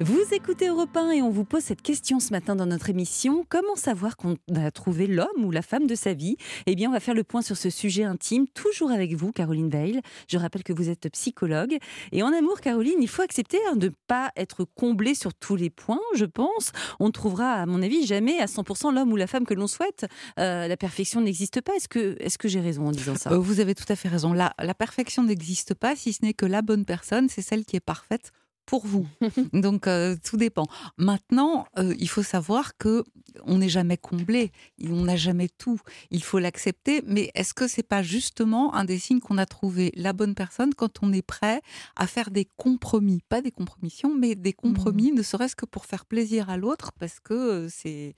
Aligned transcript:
Vous 0.00 0.24
écoutez 0.32 0.66
Europe 0.66 0.96
1 0.96 1.12
et 1.12 1.22
on 1.22 1.30
vous 1.30 1.44
pose 1.44 1.62
cette 1.62 1.80
question 1.80 2.18
ce 2.18 2.32
matin 2.32 2.56
dans 2.56 2.66
notre 2.66 2.90
émission. 2.90 3.46
Comment 3.48 3.76
savoir 3.76 4.16
qu'on 4.16 4.36
a 4.56 4.72
trouvé 4.72 5.06
l'homme 5.06 5.44
ou 5.44 5.52
la 5.52 5.62
femme 5.62 5.86
de 5.86 5.94
sa 5.94 6.14
vie? 6.14 6.36
Eh 6.66 6.74
bien, 6.74 6.88
on 6.90 6.92
va 6.92 6.98
faire 6.98 7.14
le 7.14 7.22
point 7.22 7.42
sur 7.42 7.56
ce 7.56 7.70
sujet 7.70 8.02
intime, 8.02 8.48
toujours 8.48 8.90
avec 8.90 9.14
vous, 9.14 9.30
Caroline 9.30 9.70
Veil. 9.70 10.00
Je 10.28 10.36
rappelle 10.36 10.64
que 10.64 10.72
vous 10.72 10.88
êtes 10.88 11.08
psychologue. 11.10 11.78
Et 12.10 12.24
en 12.24 12.32
amour, 12.32 12.60
Caroline, 12.60 12.96
il 13.00 13.08
faut 13.08 13.22
accepter 13.22 13.58
hein, 13.70 13.76
de 13.76 13.86
ne 13.86 13.92
pas 14.08 14.32
être 14.36 14.64
comblé 14.64 15.14
sur 15.14 15.32
tous 15.32 15.54
les 15.54 15.70
points, 15.70 16.00
je 16.16 16.24
pense. 16.24 16.72
On 16.98 17.06
ne 17.06 17.12
trouvera, 17.12 17.52
à 17.52 17.66
mon 17.66 17.80
avis, 17.80 18.04
jamais 18.04 18.40
à 18.40 18.46
100% 18.46 18.92
l'homme 18.92 19.12
ou 19.12 19.16
la 19.16 19.28
femme 19.28 19.46
que 19.46 19.54
l'on 19.54 19.68
souhaite. 19.68 20.06
Euh, 20.40 20.66
la 20.66 20.76
perfection 20.76 21.20
n'existe 21.20 21.60
pas. 21.60 21.76
Est-ce 21.76 21.88
que, 21.88 22.16
est 22.18 22.36
que 22.36 22.48
j'ai 22.48 22.60
raison 22.60 22.88
en 22.88 22.90
disant 22.90 23.14
ça? 23.14 23.30
Euh, 23.30 23.38
Vous 23.38 23.60
avez 23.60 23.76
tout 23.76 23.86
à 23.88 23.94
fait 23.94 24.08
raison. 24.08 24.32
La, 24.32 24.54
la 24.58 24.74
perfection 24.74 25.22
n'existe 25.22 25.74
pas, 25.74 25.94
si 25.94 26.12
ce 26.12 26.24
n'est 26.24 26.34
que 26.34 26.46
la 26.46 26.62
bonne 26.62 26.84
personne, 26.84 27.28
c'est 27.28 27.42
celle 27.42 27.64
qui 27.64 27.76
est 27.76 27.80
parfaite 27.80 28.32
pour 28.66 28.86
vous. 28.86 29.06
Donc 29.52 29.86
euh, 29.86 30.16
tout 30.22 30.36
dépend. 30.36 30.66
Maintenant, 30.96 31.66
euh, 31.78 31.94
il 31.98 32.08
faut 32.08 32.22
savoir 32.22 32.76
que 32.76 33.04
on 33.46 33.58
n'est 33.58 33.68
jamais 33.68 33.96
comblé, 33.96 34.52
on 34.82 35.02
n'a 35.02 35.16
jamais 35.16 35.48
tout. 35.48 35.80
Il 36.10 36.22
faut 36.22 36.38
l'accepter. 36.38 37.02
Mais 37.06 37.30
est-ce 37.34 37.52
que 37.52 37.66
c'est 37.66 37.82
pas 37.82 38.02
justement 38.02 38.74
un 38.74 38.84
des 38.84 38.98
signes 38.98 39.20
qu'on 39.20 39.38
a 39.38 39.46
trouvé 39.46 39.92
la 39.96 40.12
bonne 40.12 40.34
personne 40.34 40.72
quand 40.74 41.02
on 41.02 41.12
est 41.12 41.22
prêt 41.22 41.60
à 41.96 42.06
faire 42.06 42.30
des 42.30 42.46
compromis, 42.56 43.20
pas 43.28 43.40
des 43.40 43.50
compromissions, 43.50 44.14
mais 44.14 44.34
des 44.36 44.52
compromis, 44.52 45.10
mmh. 45.10 45.16
ne 45.16 45.22
serait-ce 45.22 45.56
que 45.56 45.66
pour 45.66 45.86
faire 45.86 46.04
plaisir 46.04 46.48
à 46.48 46.56
l'autre, 46.56 46.92
parce 46.98 47.18
que 47.20 47.34
euh, 47.34 47.68
c'est 47.68 48.14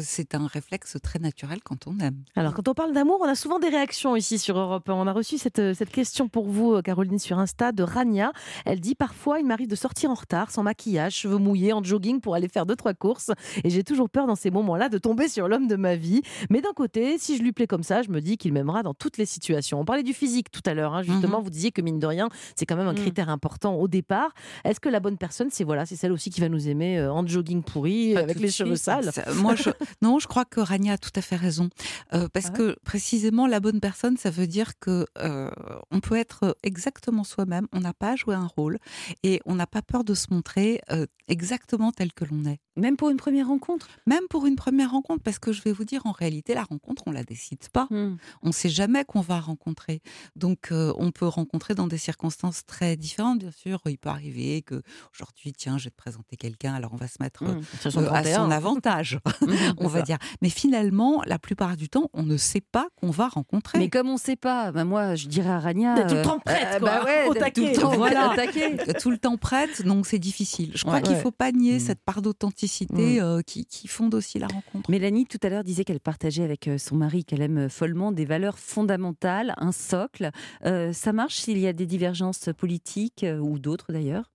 c'est 0.00 0.34
un 0.34 0.46
réflexe 0.46 0.96
très 1.02 1.18
naturel 1.18 1.60
quand 1.62 1.86
on 1.86 1.98
aime. 1.98 2.24
Alors 2.36 2.54
quand 2.54 2.68
on 2.68 2.74
parle 2.74 2.92
d'amour, 2.92 3.18
on 3.22 3.28
a 3.28 3.34
souvent 3.34 3.58
des 3.58 3.68
réactions 3.68 4.16
ici 4.16 4.38
sur 4.38 4.58
Europe. 4.58 4.88
On 4.88 5.06
a 5.06 5.12
reçu 5.12 5.38
cette, 5.38 5.74
cette 5.74 5.90
question 5.90 6.28
pour 6.28 6.48
vous, 6.48 6.80
Caroline, 6.82 7.18
sur 7.18 7.38
Insta 7.38 7.72
de 7.72 7.82
Rania. 7.82 8.32
Elle 8.64 8.80
dit 8.80 8.94
parfois 8.94 9.38
il 9.38 9.46
m'arrive 9.46 9.61
de 9.66 9.74
sortir 9.74 10.10
en 10.10 10.14
retard, 10.14 10.50
sans 10.50 10.62
maquillage, 10.62 11.14
cheveux 11.14 11.38
mouillés, 11.38 11.72
en 11.72 11.82
jogging 11.82 12.20
pour 12.20 12.34
aller 12.34 12.48
faire 12.48 12.66
deux, 12.66 12.76
trois 12.76 12.94
courses. 12.94 13.30
Et 13.64 13.70
j'ai 13.70 13.84
toujours 13.84 14.08
peur 14.08 14.26
dans 14.26 14.36
ces 14.36 14.50
moments-là 14.50 14.88
de 14.88 14.98
tomber 14.98 15.28
sur 15.28 15.48
l'homme 15.48 15.66
de 15.66 15.76
ma 15.76 15.96
vie. 15.96 16.22
Mais 16.50 16.60
d'un 16.60 16.72
côté, 16.72 17.18
si 17.18 17.36
je 17.36 17.42
lui 17.42 17.52
plais 17.52 17.66
comme 17.66 17.82
ça, 17.82 18.02
je 18.02 18.10
me 18.10 18.20
dis 18.20 18.36
qu'il 18.36 18.52
m'aimera 18.52 18.82
dans 18.82 18.94
toutes 18.94 19.18
les 19.18 19.26
situations. 19.26 19.80
On 19.80 19.84
parlait 19.84 20.02
du 20.02 20.14
physique 20.14 20.50
tout 20.50 20.62
à 20.66 20.74
l'heure, 20.74 20.94
hein, 20.94 21.02
justement. 21.02 21.38
Mhm. 21.38 21.44
Vous 21.44 21.50
disiez 21.50 21.72
que 21.72 21.82
mine 21.82 21.98
de 21.98 22.06
rien, 22.06 22.28
c'est 22.56 22.66
quand 22.66 22.76
même 22.76 22.88
un 22.88 22.92
mm. 22.92 22.96
critère 22.96 23.28
important 23.28 23.74
au 23.74 23.88
départ. 23.88 24.32
Est-ce 24.64 24.80
que 24.80 24.88
la 24.88 25.00
bonne 25.00 25.18
personne, 25.18 25.48
c'est 25.50 25.64
voilà, 25.64 25.86
c'est 25.86 25.96
celle 25.96 26.12
aussi 26.12 26.30
qui 26.30 26.40
va 26.40 26.48
nous 26.48 26.68
aimer 26.68 26.98
euh, 26.98 27.12
en 27.12 27.26
jogging 27.26 27.62
pourri, 27.62 28.16
avec 28.16 28.38
les 28.38 28.50
cheveux 28.50 28.76
sales 28.76 29.10
Moi, 29.36 29.54
je... 29.54 29.70
non, 30.02 30.18
je 30.18 30.26
crois 30.26 30.44
que 30.44 30.60
Rania 30.60 30.94
a 30.94 30.98
tout 30.98 31.10
à 31.16 31.20
fait 31.20 31.36
raison. 31.36 31.68
Euh, 32.14 32.28
parce 32.32 32.46
ah 32.48 32.56
que 32.56 32.76
précisément, 32.84 33.46
la 33.46 33.60
bonne 33.60 33.80
personne, 33.80 34.16
ça 34.16 34.30
veut 34.30 34.46
dire 34.46 34.78
que 34.78 35.06
euh, 35.18 35.50
on 35.90 36.00
peut 36.00 36.16
être 36.16 36.56
exactement 36.62 37.24
soi-même, 37.24 37.66
on 37.72 37.80
n'a 37.80 37.92
pas 37.92 38.12
à 38.12 38.16
jouer 38.16 38.34
un 38.34 38.46
rôle 38.46 38.78
et 39.22 39.40
on 39.46 39.51
n'a 39.54 39.66
pas 39.66 39.82
peur 39.82 40.04
de 40.04 40.14
se 40.14 40.32
montrer 40.32 40.80
exactement 41.28 41.92
tel 41.92 42.12
que 42.12 42.24
l'on 42.24 42.44
est. 42.44 42.58
Même 42.76 42.96
pour 42.96 43.10
une 43.10 43.16
première 43.16 43.48
rencontre? 43.48 43.88
Même 44.06 44.26
pour 44.30 44.46
une 44.46 44.56
première 44.56 44.92
rencontre, 44.92 45.22
parce 45.22 45.38
que 45.38 45.52
je 45.52 45.62
vais 45.62 45.72
vous 45.72 45.84
dire, 45.84 46.06
en 46.06 46.12
réalité, 46.12 46.54
la 46.54 46.62
rencontre, 46.62 47.02
on 47.06 47.12
la 47.12 47.22
décide 47.22 47.68
pas. 47.68 47.86
Mmh. 47.90 48.16
On 48.42 48.48
ne 48.48 48.52
sait 48.52 48.70
jamais 48.70 49.04
qu'on 49.04 49.20
va 49.20 49.40
rencontrer. 49.40 50.00
Donc, 50.36 50.68
on 50.70 51.10
peut 51.10 51.26
rencontrer 51.26 51.74
dans 51.74 51.86
des 51.86 51.98
circonstances 51.98 52.64
très 52.64 52.96
différentes, 52.96 53.40
bien 53.40 53.50
sûr. 53.50 53.80
Il 53.86 53.98
peut 53.98 54.08
arriver 54.08 54.62
que 54.62 54.82
aujourd'hui, 55.14 55.52
tiens, 55.52 55.76
je 55.76 55.84
vais 55.84 55.90
te 55.90 55.96
présenter 55.96 56.36
quelqu'un, 56.36 56.74
alors 56.74 56.92
on 56.94 56.96
va 56.96 57.08
se 57.08 57.16
mettre 57.20 57.44
mmh. 57.44 57.62
à 57.84 58.24
son 58.24 58.50
avantage, 58.50 59.18
mmh, 59.42 59.54
on 59.78 59.88
va 59.88 60.02
dire. 60.02 60.18
Mais 60.40 60.48
finalement, 60.48 61.22
la 61.26 61.38
plupart 61.38 61.76
du 61.76 61.88
temps, 61.90 62.08
on 62.14 62.22
ne 62.22 62.36
sait 62.36 62.62
pas 62.62 62.88
qu'on 62.96 63.10
va 63.10 63.28
rencontrer. 63.28 63.78
Mais 63.78 63.90
comme 63.90 64.08
on 64.08 64.14
ne 64.14 64.18
sait 64.18 64.36
pas, 64.36 64.72
bah, 64.72 64.84
moi, 64.84 65.14
je 65.14 65.28
dirais 65.28 65.50
à 65.50 65.60
Rania... 65.60 66.04
tout 66.04 66.14
le 66.14 66.22
temps 66.22 66.38
prête, 66.38 66.78
quoi. 66.78 66.88
Bah 66.88 67.04
ouais, 67.04 67.50
tout 67.52 67.60
le 67.62 67.72
temps, 67.74 67.92
voilà, 67.96 68.34
tout 69.00 69.10
le 69.10 69.18
temps 69.18 69.36
prête, 69.36 69.84
donc 69.84 70.06
c'est 70.06 70.18
difficile. 70.18 70.72
Je 70.74 70.84
crois 70.84 71.00
qu'il 71.00 71.14
ne 71.14 71.20
faut 71.20 71.30
pas 71.30 71.52
nier 71.52 71.78
cette 71.78 72.00
part 72.00 72.22
d'authenticité 72.22 72.61
euh, 72.92 73.42
qui, 73.42 73.64
qui, 73.66 73.88
fonde 73.88 74.14
aussi 74.14 74.38
la 74.38 74.46
rencontre. 74.46 74.90
Mélanie, 74.90 75.26
tout 75.26 75.38
à 75.42 75.48
l'heure, 75.48 75.64
disait 75.64 75.84
qu'elle 75.84 76.00
partageait 76.00 76.44
avec 76.44 76.68
euh, 76.68 76.78
son 76.78 76.96
mari, 76.96 77.24
qu'elle 77.24 77.42
aime 77.42 77.68
follement, 77.68 78.12
des 78.12 78.24
valeurs 78.24 78.58
fondamentales, 78.58 79.54
un 79.58 79.72
socle. 79.72 80.30
Euh, 80.64 80.92
ça 80.92 81.12
marche 81.12 81.36
s'il 81.36 81.58
y 81.58 81.66
a 81.66 81.72
des 81.72 81.86
divergences 81.86 82.48
politiques 82.56 83.26
ou 83.40 83.58
d'autres 83.58 83.92
d'ailleurs? 83.92 84.30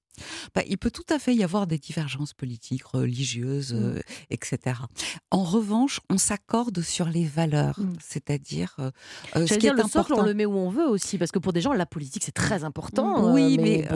Bah, 0.56 0.62
il 0.68 0.78
peut 0.78 0.92
tout 0.92 1.06
à 1.10 1.20
fait 1.20 1.34
y 1.34 1.44
avoir 1.44 1.68
des 1.68 1.78
divergences 1.78 2.34
politiques, 2.34 2.84
religieuses, 2.84 3.74
mmh. 3.74 3.78
euh, 3.78 4.00
etc. 4.30 4.82
En 5.32 5.44
revanche, 5.44 6.00
on 6.10 6.18
s'accorde 6.18 6.82
sur 6.82 7.08
les 7.08 7.26
valeurs, 7.26 7.80
mmh. 7.80 7.94
c'est-à-dire 8.00 8.76
euh, 8.80 8.92
euh, 9.36 9.48
ce 9.48 9.54
qui 9.54 9.60
dire, 9.60 9.74
est 9.74 9.76
le 9.76 9.82
important. 9.82 10.16
socle, 10.16 10.20
on 10.20 10.24
le 10.24 10.34
met 10.34 10.46
où 10.46 10.56
on 10.56 10.70
veut 10.70 10.88
aussi, 10.88 11.18
parce 11.18 11.32
que 11.32 11.40
pour 11.40 11.54
des 11.54 11.62
gens, 11.62 11.74
la 11.74 11.86
politique 11.86 12.24
c'est 12.24 12.32
très 12.32 12.64
important. 12.64 13.34
Oui, 13.34 13.58
mais, 13.58 13.88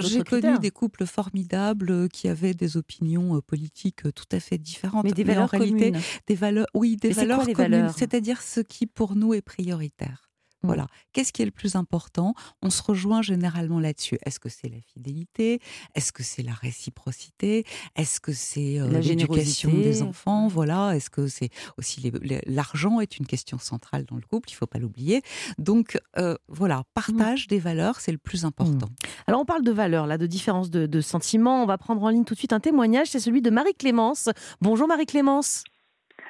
j'ai 0.00 0.22
connu 0.22 0.58
des 0.58 0.70
couples 0.70 1.06
formidables 1.06 2.08
qui 2.08 2.28
avaient 2.28 2.54
des 2.54 2.76
opinions 2.76 3.40
politiques 3.40 4.02
tout 4.14 4.24
à 4.32 4.40
fait 4.40 4.58
différentes. 4.58 5.04
Mais 5.04 5.12
des 5.12 5.24
valeurs 5.24 5.44
en 5.44 5.46
réalité, 5.46 5.92
des 6.26 6.34
valeurs, 6.34 6.66
oui, 6.74 6.96
des 6.96 7.10
valeurs 7.10 7.46
communes, 7.52 7.92
c'est-à-dire 7.96 8.42
ce 8.42 8.60
qui 8.60 8.86
pour 8.86 9.14
nous 9.14 9.34
est 9.34 9.42
prioritaire. 9.42 10.27
Voilà. 10.62 10.86
Qu'est-ce 11.12 11.32
qui 11.32 11.42
est 11.42 11.44
le 11.44 11.50
plus 11.50 11.76
important? 11.76 12.34
On 12.62 12.70
se 12.70 12.82
rejoint 12.82 13.22
généralement 13.22 13.78
là-dessus. 13.78 14.18
Est-ce 14.24 14.40
que 14.40 14.48
c'est 14.48 14.68
la 14.68 14.80
fidélité? 14.80 15.60
Est-ce 15.94 16.12
que 16.12 16.22
c'est 16.22 16.42
la 16.42 16.52
réciprocité? 16.52 17.64
Est-ce 17.94 18.20
que 18.20 18.32
c'est 18.32 18.80
euh, 18.80 18.88
l'éducation 18.88 19.70
des 19.70 20.02
enfants? 20.02 20.48
Voilà. 20.48 20.96
Est-ce 20.96 21.10
que 21.10 21.28
c'est 21.28 21.50
aussi 21.76 22.10
l'argent 22.46 23.00
est 23.00 23.18
une 23.18 23.26
question 23.26 23.58
centrale 23.58 24.04
dans 24.04 24.16
le 24.16 24.22
couple 24.22 24.50
Il 24.50 24.54
faut 24.54 24.66
pas 24.66 24.78
l'oublier. 24.78 25.22
Donc 25.58 25.98
euh, 26.16 26.36
voilà, 26.48 26.82
partage 26.94 27.46
des 27.46 27.58
valeurs, 27.58 28.00
c'est 28.00 28.12
le 28.12 28.18
plus 28.18 28.44
important. 28.44 28.86
Mmh. 28.86 29.06
Alors 29.28 29.40
on 29.40 29.44
parle 29.44 29.62
de 29.62 29.72
valeurs, 29.72 30.06
là, 30.06 30.18
de 30.18 30.26
différence 30.26 30.70
de, 30.70 30.86
de 30.86 31.00
sentiments. 31.00 31.62
On 31.62 31.66
va 31.66 31.78
prendre 31.78 32.02
en 32.02 32.08
ligne 32.08 32.24
tout 32.24 32.34
de 32.34 32.38
suite 32.38 32.52
un 32.52 32.60
témoignage. 32.60 33.08
C'est 33.08 33.20
celui 33.20 33.42
de 33.42 33.50
Marie-Clémence. 33.50 34.28
Bonjour 34.60 34.88
Marie-Clémence. 34.88 35.62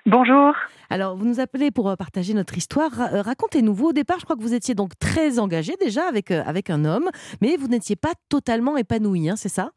Bonjour. 0.07 0.55
Alors, 0.91 1.17
vous 1.17 1.27
nous 1.27 1.41
appelez 1.41 1.71
pour 1.71 1.89
euh, 1.91 1.97
partager 1.97 2.35
notre 2.35 2.57
histoire. 2.57 2.93
Euh, 3.01 3.23
racontez-nous, 3.23 3.75
vous, 3.75 3.89
au 3.89 3.93
départ, 3.93 4.19
je 4.21 4.25
crois 4.25 4.37
que 4.37 4.43
vous 4.43 4.55
étiez 4.55 4.75
donc 4.75 4.99
très 4.99 5.39
engagé 5.39 5.75
déjà 5.81 6.07
avec, 6.09 6.31
euh, 6.31 6.43
avec 6.47 6.71
un 6.71 6.85
homme, 6.85 7.11
mais 7.43 7.57
vous 7.57 7.69
n'étiez 7.69 7.97
pas 7.97 8.13
totalement 8.31 8.77
épanoui, 8.77 9.29
hein, 9.29 9.37
c'est 9.37 9.49
ça? 9.49 9.71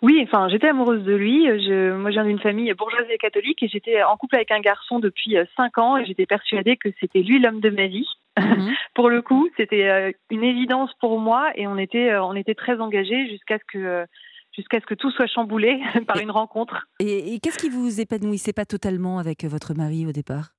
Oui, 0.00 0.20
enfin, 0.24 0.48
j'étais 0.48 0.68
amoureuse 0.68 1.04
de 1.04 1.14
lui. 1.14 1.46
Je, 1.46 1.94
moi, 1.94 2.10
je 2.10 2.14
viens 2.14 2.24
d'une 2.24 2.40
famille 2.40 2.72
bourgeoise 2.74 3.06
et 3.08 3.18
catholique 3.18 3.62
et 3.62 3.68
j'étais 3.68 4.02
en 4.02 4.16
couple 4.16 4.34
avec 4.34 4.50
un 4.50 4.60
garçon 4.60 4.98
depuis 4.98 5.36
cinq 5.56 5.78
ans 5.78 5.96
et 5.96 6.04
j'étais 6.04 6.26
persuadée 6.26 6.76
que 6.76 6.88
c'était 6.98 7.20
lui 7.20 7.38
l'homme 7.38 7.60
de 7.60 7.70
ma 7.70 7.86
vie. 7.86 8.08
Mhm. 8.36 8.72
pour 8.94 9.08
le 9.08 9.22
coup, 9.22 9.48
c'était 9.56 10.16
une 10.30 10.42
évidence 10.42 10.90
pour 10.98 11.20
moi 11.20 11.52
et 11.54 11.68
on 11.68 11.78
était, 11.78 12.16
on 12.16 12.34
était 12.34 12.56
très 12.56 12.80
engagés 12.80 13.28
jusqu'à 13.28 13.58
ce 13.58 13.64
que 13.72 14.06
jusqu'à 14.54 14.80
ce 14.80 14.86
que 14.86 14.94
tout 14.94 15.10
soit 15.10 15.26
chamboulé 15.26 15.80
par 16.06 16.18
une 16.18 16.30
rencontre. 16.30 16.86
Et, 16.98 17.40
qu'est-ce 17.40 17.58
qui 17.58 17.68
vous 17.68 18.00
épanouissait 18.00 18.52
pas 18.52 18.66
totalement 18.66 19.18
avec 19.18 19.44
votre 19.44 19.74
mari 19.74 20.06
au 20.06 20.12
départ? 20.12 20.54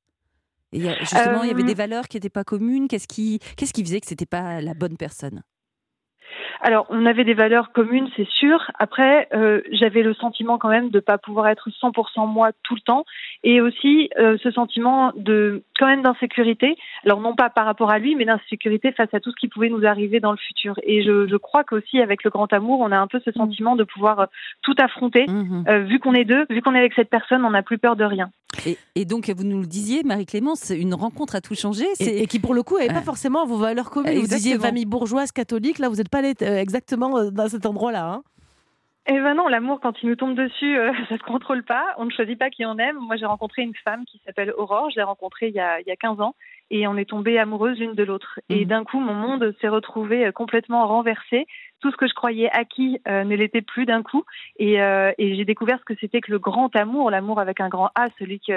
Et 0.71 0.81
Justement, 1.01 1.43
il 1.43 1.49
y 1.49 1.51
avait 1.51 1.63
des 1.63 1.73
euh, 1.73 1.75
valeurs 1.75 2.07
qui 2.07 2.17
n'étaient 2.17 2.29
pas 2.29 2.43
communes. 2.43 2.87
Qu'est-ce 2.87 3.07
qui, 3.07 3.39
qu'est-ce 3.57 3.73
qui 3.73 3.83
faisait 3.83 4.01
que 4.01 4.07
c'était 4.07 4.25
pas 4.25 4.59
la 4.59 4.73
bonne 4.73 4.97
personne? 4.97 5.43
Alors, 6.63 6.85
on 6.89 7.05
avait 7.05 7.25
des 7.25 7.33
valeurs 7.33 7.73
communes, 7.73 8.07
c'est 8.15 8.27
sûr. 8.29 8.71
Après, 8.79 9.27
euh, 9.33 9.59
j'avais 9.73 10.01
le 10.01 10.13
sentiment 10.13 10.57
quand 10.57 10.69
même 10.69 10.91
de 10.91 11.01
pas 11.01 11.17
pouvoir 11.17 11.49
être 11.49 11.69
100% 11.69 12.25
moi 12.25 12.51
tout 12.63 12.75
le 12.75 12.79
temps, 12.79 13.03
et 13.43 13.59
aussi 13.59 14.09
euh, 14.17 14.37
ce 14.41 14.49
sentiment 14.49 15.11
de 15.17 15.61
quand 15.77 15.87
même 15.87 16.03
d'insécurité. 16.03 16.77
Alors 17.03 17.19
non 17.19 17.35
pas 17.35 17.49
par 17.49 17.65
rapport 17.65 17.91
à 17.91 17.99
lui, 17.99 18.15
mais 18.15 18.23
d'insécurité 18.23 18.93
face 18.93 19.13
à 19.13 19.19
tout 19.19 19.31
ce 19.31 19.35
qui 19.35 19.49
pouvait 19.49 19.67
nous 19.67 19.85
arriver 19.85 20.21
dans 20.21 20.31
le 20.31 20.37
futur. 20.37 20.75
Et 20.83 21.03
je, 21.03 21.27
je 21.27 21.35
crois 21.35 21.65
qu'aussi 21.65 21.99
avec 21.99 22.23
le 22.23 22.29
grand 22.29 22.51
amour, 22.53 22.79
on 22.79 22.93
a 22.93 22.97
un 22.97 23.07
peu 23.07 23.19
ce 23.19 23.31
mmh. 23.31 23.33
sentiment 23.33 23.75
de 23.75 23.83
pouvoir 23.83 24.19
euh, 24.21 24.25
tout 24.61 24.75
affronter. 24.79 25.25
Mmh. 25.27 25.83
vu 25.83 25.99
qu'on 25.99 26.13
est 26.13 26.23
deux, 26.23 26.45
vu 26.49 26.61
qu'on 26.61 26.75
est 26.75 26.79
avec 26.79 26.93
cette 26.93 27.09
personne, 27.09 27.43
on 27.43 27.49
n'a 27.49 27.61
plus 27.61 27.77
peur 27.77 27.97
de 27.97 28.05
rien. 28.05 28.29
Et, 28.95 29.05
donc, 29.05 29.29
vous 29.29 29.43
nous 29.43 29.59
le 29.59 29.67
disiez, 29.67 30.03
Marie-Clémence, 30.03 30.71
une 30.75 30.93
rencontre 30.93 31.35
a 31.35 31.41
tout 31.41 31.55
changé. 31.55 31.85
Et, 31.99 32.27
qui, 32.27 32.39
pour 32.39 32.53
le 32.53 32.63
coup, 32.63 32.77
n'avait 32.77 32.93
pas 32.93 33.01
forcément 33.01 33.45
vos 33.45 33.57
valeurs 33.57 33.89
communes. 33.89 34.19
Vous 34.19 34.27
disiez 34.27 34.57
famille 34.59 34.85
bourgeoise, 34.85 35.31
catholique. 35.31 35.79
Là, 35.79 35.89
vous 35.89 35.95
n'êtes 35.95 36.09
pas 36.09 36.19
allé 36.19 36.33
euh, 36.41 36.57
exactement 36.57 37.17
euh, 37.17 37.31
dans 37.31 37.49
cet 37.49 37.65
endroit-là. 37.65 38.05
Hein 38.05 38.23
eh 39.05 39.19
ben 39.19 39.33
non, 39.33 39.49
l'amour, 39.49 39.81
quand 39.81 40.01
il 40.01 40.07
nous 40.07 40.15
tombe 40.15 40.35
dessus, 40.35 40.77
euh, 40.77 40.93
ça 41.09 41.17
se 41.17 41.23
contrôle 41.23 41.63
pas. 41.63 41.93
On 41.97 42.05
ne 42.05 42.11
choisit 42.11 42.39
pas 42.39 42.49
qui 42.49 42.65
on 42.65 42.77
aime. 42.77 42.97
Moi, 42.97 43.17
j'ai 43.17 43.25
rencontré 43.25 43.61
une 43.61 43.75
femme 43.83 44.05
qui 44.05 44.21
s'appelle 44.25 44.53
Aurore. 44.57 44.89
Je 44.91 44.95
l'ai 44.95 45.03
rencontrée 45.03 45.49
il 45.49 45.55
y, 45.55 45.59
a, 45.59 45.81
il 45.81 45.87
y 45.87 45.91
a 45.91 45.95
15 45.95 46.21
ans 46.21 46.35
et 46.73 46.87
on 46.87 46.97
est 46.97 47.05
tombé 47.05 47.37
amoureuses 47.37 47.77
l'une 47.77 47.93
de 47.93 48.03
l'autre. 48.03 48.39
Et 48.49 48.65
mmh. 48.65 48.67
d'un 48.67 48.83
coup, 48.83 48.99
mon 48.99 49.13
monde 49.13 49.53
s'est 49.61 49.67
retrouvé 49.67 50.31
complètement 50.33 50.87
renversé 50.87 51.45
tout 51.81 51.91
ce 51.91 51.97
que 51.97 52.07
je 52.07 52.13
croyais 52.15 52.49
acquis 52.49 52.99
euh, 53.07 53.23
ne 53.25 53.35
l'était 53.35 53.61
plus 53.61 53.85
d'un 53.85 54.01
coup. 54.01 54.23
Et, 54.57 54.81
euh, 54.81 55.11
et 55.19 55.35
j'ai 55.35 55.45
découvert 55.45 55.77
ce 55.79 55.85
que 55.85 55.93
c'était 55.99 56.19
que 56.19 56.31
le 56.31 56.39
grand 56.39 56.75
amour, 56.75 57.11
l'amour 57.11 57.39
avec 57.39 57.59
un 57.59 57.69
grand 57.69 57.91
A, 57.93 58.07
celui 58.17 58.39
qui 58.39 58.53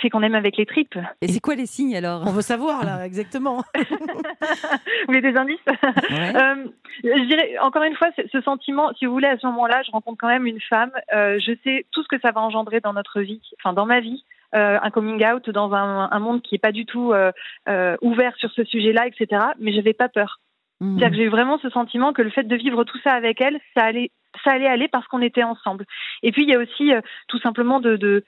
fait 0.00 0.08
qu'on 0.08 0.22
aime 0.22 0.34
avec 0.34 0.56
les 0.56 0.64
tripes. 0.64 0.98
Et 1.20 1.28
c'est 1.28 1.40
quoi 1.40 1.54
les 1.54 1.66
signes 1.66 1.96
alors? 1.96 2.22
On 2.26 2.30
veut 2.30 2.42
savoir 2.42 2.84
là, 2.86 3.04
exactement. 3.04 3.64
vous 3.76 5.06
voulez 5.08 5.20
des 5.20 5.36
indices? 5.36 5.58
Euh, 5.68 6.64
Je 7.02 7.26
dirais, 7.26 7.58
encore 7.58 7.82
une 7.82 7.96
fois, 7.96 8.08
ce 8.32 8.40
sentiment, 8.40 8.92
si 8.98 9.04
vous 9.04 9.12
voulez, 9.12 9.28
à 9.28 9.36
ce 9.36 9.46
moment-là, 9.48 9.82
je 9.84 9.90
rencontre 9.90 10.18
quand 10.18 10.28
même 10.28 10.46
une 10.46 10.60
femme. 10.60 10.92
je 11.12 11.56
sais 11.64 11.84
tout 11.90 12.02
ce 12.04 12.08
que 12.08 12.20
ça 12.20 12.30
va 12.30 12.40
engendrer 12.40 12.80
dans 12.80 12.94
notre 12.94 13.20
vie, 13.20 13.42
enfin 13.60 13.74
dans 13.74 13.86
ma 13.86 14.00
vie. 14.00 14.24
Euh, 14.54 14.78
un 14.80 14.90
coming 14.90 15.24
out 15.26 15.48
dans 15.50 15.72
un, 15.72 16.08
un 16.10 16.18
monde 16.18 16.42
qui 16.42 16.54
est 16.54 16.58
pas 16.58 16.72
du 16.72 16.86
tout 16.86 17.12
euh, 17.12 17.32
euh, 17.68 17.96
ouvert 18.02 18.34
sur 18.36 18.50
ce 18.52 18.64
sujet-là, 18.64 19.06
etc. 19.06 19.42
Mais 19.58 19.72
j'avais 19.72 19.94
pas 19.94 20.08
peur. 20.08 20.40
Mhm. 20.80 20.98
C'est-à-dire 20.98 21.10
que 21.10 21.22
j'ai 21.22 21.28
eu 21.28 21.30
vraiment 21.30 21.58
ce 21.58 21.70
sentiment 21.70 22.12
que 22.12 22.22
le 22.22 22.30
fait 22.30 22.44
de 22.44 22.56
vivre 22.56 22.84
tout 22.84 22.98
ça 23.02 23.12
avec 23.12 23.40
elle, 23.40 23.60
ça 23.76 23.84
allait, 23.84 24.10
ça 24.44 24.52
allait 24.52 24.66
aller 24.66 24.88
parce 24.88 25.06
qu'on 25.06 25.22
était 25.22 25.42
ensemble. 25.42 25.86
Et 26.22 26.32
puis 26.32 26.42
il 26.42 26.50
y 26.50 26.54
a 26.54 26.58
aussi 26.58 26.92
tout 27.28 27.38
simplement 27.40 27.80
de, 27.80 27.96
de 27.96 28.24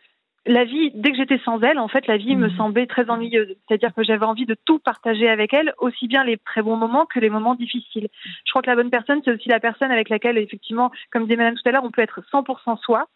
la 0.47 0.65
vie, 0.65 0.91
dès 0.95 1.11
que 1.11 1.17
j'étais 1.17 1.39
sans 1.45 1.61
elle, 1.61 1.79
en 1.79 1.89
fait, 1.89 2.07
la 2.07 2.17
vie 2.17 2.37
me 2.37 2.49
Mhm. 2.49 2.57
semblait 2.57 2.87
très 2.87 3.11
ennuyeuse. 3.11 3.55
C'est-à-dire 3.67 3.93
que 3.95 4.03
j'avais 4.03 4.25
envie 4.25 4.47
de 4.47 4.57
tout 4.65 4.79
partager 4.79 5.29
avec 5.29 5.53
elle, 5.53 5.73
aussi 5.79 6.07
bien 6.09 6.25
les 6.25 6.37
très 6.39 6.63
bons 6.63 6.77
moments 6.77 7.05
que 7.07 7.19
les 7.21 7.31
moments 7.31 7.55
difficiles. 7.55 8.09
Je 8.45 8.51
crois 8.53 8.63
que 8.63 8.71
la 8.71 8.77
bonne 8.77 8.91
personne, 8.91 9.21
c'est 9.25 9.33
aussi 9.33 9.49
la 9.49 9.61
personne 9.61 9.91
avec 9.91 10.09
laquelle, 10.09 10.39
effectivement, 10.39 10.91
comme 11.11 11.25
disait 11.25 11.37
Madame 11.37 11.55
tout 11.55 11.69
à 11.69 11.73
l'heure, 11.73 11.85
on 11.85 11.91
peut 11.91 12.03
être 12.03 12.21
100% 12.31 12.77
soi, 12.77 13.07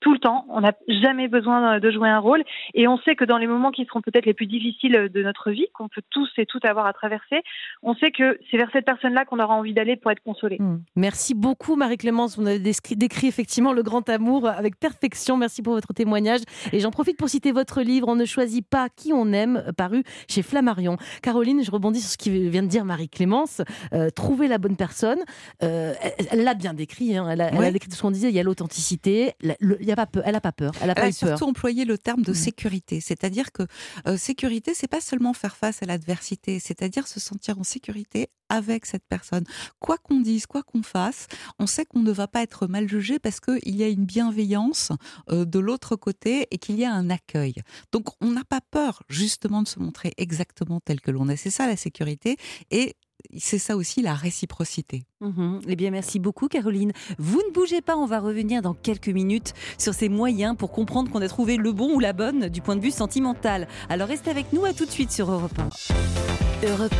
tout 0.00 0.12
le 0.12 0.18
temps. 0.18 0.44
On 0.48 0.60
n'a 0.62 0.72
jamais 0.88 1.28
besoin 1.28 1.78
de 1.78 1.90
jouer 1.90 2.08
un 2.08 2.18
rôle. 2.18 2.42
Et 2.74 2.88
on 2.88 2.98
sait 2.98 3.14
que 3.14 3.24
dans 3.24 3.38
les 3.38 3.46
moments 3.46 3.70
qui 3.70 3.84
seront 3.84 4.00
peut-être 4.00 4.26
les 4.26 4.34
plus 4.34 4.46
difficiles 4.46 5.08
de 5.12 5.22
notre 5.22 5.50
vie, 5.50 5.66
qu'on 5.74 5.88
peut 5.88 6.02
tous 6.10 6.30
et 6.38 6.46
toutes 6.46 6.64
avoir 6.64 6.86
à 6.86 6.92
traverser, 6.92 7.42
on 7.82 7.94
sait 7.94 8.10
que 8.10 8.38
c'est 8.50 8.56
vers 8.56 8.70
cette 8.72 8.86
personne-là 8.86 9.24
qu'on 9.24 9.38
aura 9.38 9.54
envie 9.54 9.74
d'aller 9.74 9.96
pour 9.96 10.10
être 10.10 10.22
consolé. 10.22 10.56
Hmm. 10.58 10.78
Merci 10.96 11.34
beaucoup 11.34 11.76
Marie-Clémence, 11.76 12.38
vous 12.38 12.46
avez 12.46 12.58
décrit 12.58 13.26
effectivement 13.26 13.72
le 13.72 13.82
grand 13.82 14.08
amour 14.08 14.48
avec 14.48 14.78
perfection. 14.78 15.36
Merci 15.36 15.62
pour 15.62 15.74
votre 15.74 15.92
témoignage. 15.92 16.40
Et 16.72 16.80
j'en 16.80 16.90
profite 16.90 17.16
pour 17.16 17.28
citer 17.28 17.52
votre 17.52 17.82
livre 17.82 18.08
On 18.08 18.16
ne 18.16 18.24
choisit 18.24 18.66
pas 18.66 18.88
qui 18.88 19.12
on 19.12 19.32
aime, 19.32 19.64
paru 19.76 20.02
chez 20.28 20.42
Flammarion. 20.42 20.96
Caroline, 21.22 21.62
je 21.64 21.70
rebondis 21.70 22.00
sur 22.00 22.10
ce 22.10 22.18
qui 22.18 22.48
vient 22.48 22.62
de 22.62 22.68
dire 22.68 22.84
Marie-Clémence. 22.84 23.62
Euh, 23.92 24.10
trouver 24.10 24.48
la 24.48 24.58
bonne 24.58 24.76
personne, 24.76 25.18
euh, 25.62 25.94
elle- 26.18 26.28
elle 26.30 26.44
l'a 26.44 26.54
bien 26.54 26.74
décrit. 26.74 27.16
hein. 27.16 27.28
Elle, 27.30 27.40
a, 27.40 27.48
elle 27.48 27.56
a 27.56 27.60
Ouais. 27.60 27.72
décrit 27.72 27.88
tout 27.88 27.96
ce 27.96 28.02
qu'on 28.02 28.10
disait. 28.10 28.28
Il 28.28 28.34
y 28.34 28.40
a 28.40 28.42
l'authenticité. 28.42 29.32
la- 29.42 29.56
le- 29.60 29.78
Il 29.80 29.86
y 29.86 29.92
a 29.92 29.96
pas 29.96 30.06
peur. 30.06 30.22
Elle 30.26 30.32
n'a 30.34 30.40
pas 30.40 30.52
peur. 30.52 30.72
Elle 30.80 30.86
n'a 30.88 30.92
Elle 30.92 30.94
pas 30.96 31.02
a 31.02 31.08
eu 31.08 31.12
peur. 31.14 31.28
surtout 31.30 31.44
employé 31.44 31.84
le 31.84 31.98
terme 31.98 32.22
de 32.22 32.32
Mm. 32.32 32.34
sécurité, 32.34 33.00
c'est-à-dire 33.00 33.52
que 33.52 33.62
euh, 34.06 34.16
sécurité, 34.16 34.72
c'est 34.74 34.88
pas 34.88 35.00
seulement 35.00 35.32
faire 35.32 35.56
face 35.56 35.82
à 35.82 35.86
l'adversité, 35.86 36.58
c'est-à-dire 36.58 37.06
se 37.06 37.20
sentir 37.20 37.58
en 37.58 37.62
sécurité 37.64 38.28
avec 38.50 38.84
cette 38.84 39.06
personne. 39.08 39.44
Quoi 39.78 39.96
qu'on 39.96 40.20
dise, 40.20 40.46
quoi 40.46 40.62
qu'on 40.62 40.82
fasse, 40.82 41.26
on 41.58 41.66
sait 41.66 41.86
qu'on 41.86 42.00
ne 42.00 42.12
va 42.12 42.28
pas 42.28 42.42
être 42.42 42.66
mal 42.66 42.86
jugé 42.86 43.18
parce 43.18 43.40
qu'il 43.40 43.76
y 43.76 43.82
a 43.82 43.88
une 43.88 44.04
bienveillance 44.04 44.92
euh, 45.30 45.46
de 45.46 45.58
l'autre 45.58 45.96
côté 45.96 46.46
et 46.50 46.58
qu'il 46.58 46.78
y 46.78 46.84
a 46.84 46.92
un 46.92 47.08
accueil. 47.08 47.54
Donc 47.92 48.08
on 48.20 48.32
n'a 48.32 48.44
pas 48.44 48.60
peur 48.60 49.02
justement 49.08 49.62
de 49.62 49.68
se 49.68 49.78
montrer 49.78 50.12
exactement 50.18 50.80
tel 50.80 51.00
que 51.00 51.10
l'on 51.10 51.28
est. 51.28 51.36
C'est 51.36 51.50
ça 51.50 51.66
la 51.66 51.76
sécurité 51.76 52.36
et 52.70 52.96
c'est 53.36 53.58
ça 53.58 53.76
aussi 53.76 54.02
la 54.02 54.14
réciprocité. 54.14 55.04
Mhm. 55.20 55.60
Eh 55.68 55.76
bien, 55.76 55.90
merci 55.90 56.18
beaucoup, 56.18 56.48
Caroline. 56.48 56.92
Vous 57.18 57.40
ne 57.46 57.52
bougez 57.52 57.80
pas, 57.80 57.96
on 57.96 58.06
va 58.06 58.18
revenir 58.18 58.62
dans 58.62 58.74
quelques 58.74 59.08
minutes 59.08 59.54
sur 59.78 59.94
ces 59.94 60.08
moyens 60.08 60.56
pour 60.56 60.72
comprendre 60.72 61.10
qu'on 61.10 61.22
a 61.22 61.28
trouvé 61.28 61.56
le 61.56 61.72
bon 61.72 61.94
ou 61.94 62.00
la 62.00 62.12
bonne 62.12 62.48
du 62.48 62.60
point 62.60 62.76
de 62.76 62.80
vue 62.80 62.90
sentimental. 62.90 63.68
Alors 63.88 64.08
restez 64.08 64.30
avec 64.30 64.52
nous, 64.52 64.64
à 64.64 64.72
tout 64.72 64.86
de 64.86 64.90
suite 64.90 65.12
sur 65.12 65.30
Europe 65.30 65.58
1. 65.58 66.66
Europe 66.66 66.94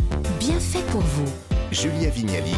1, 0.00 0.05
bien 0.38 0.58
fait 0.60 0.84
pour 0.90 1.00
vous. 1.00 1.32
Julia 1.70 2.10
Vignali 2.10 2.54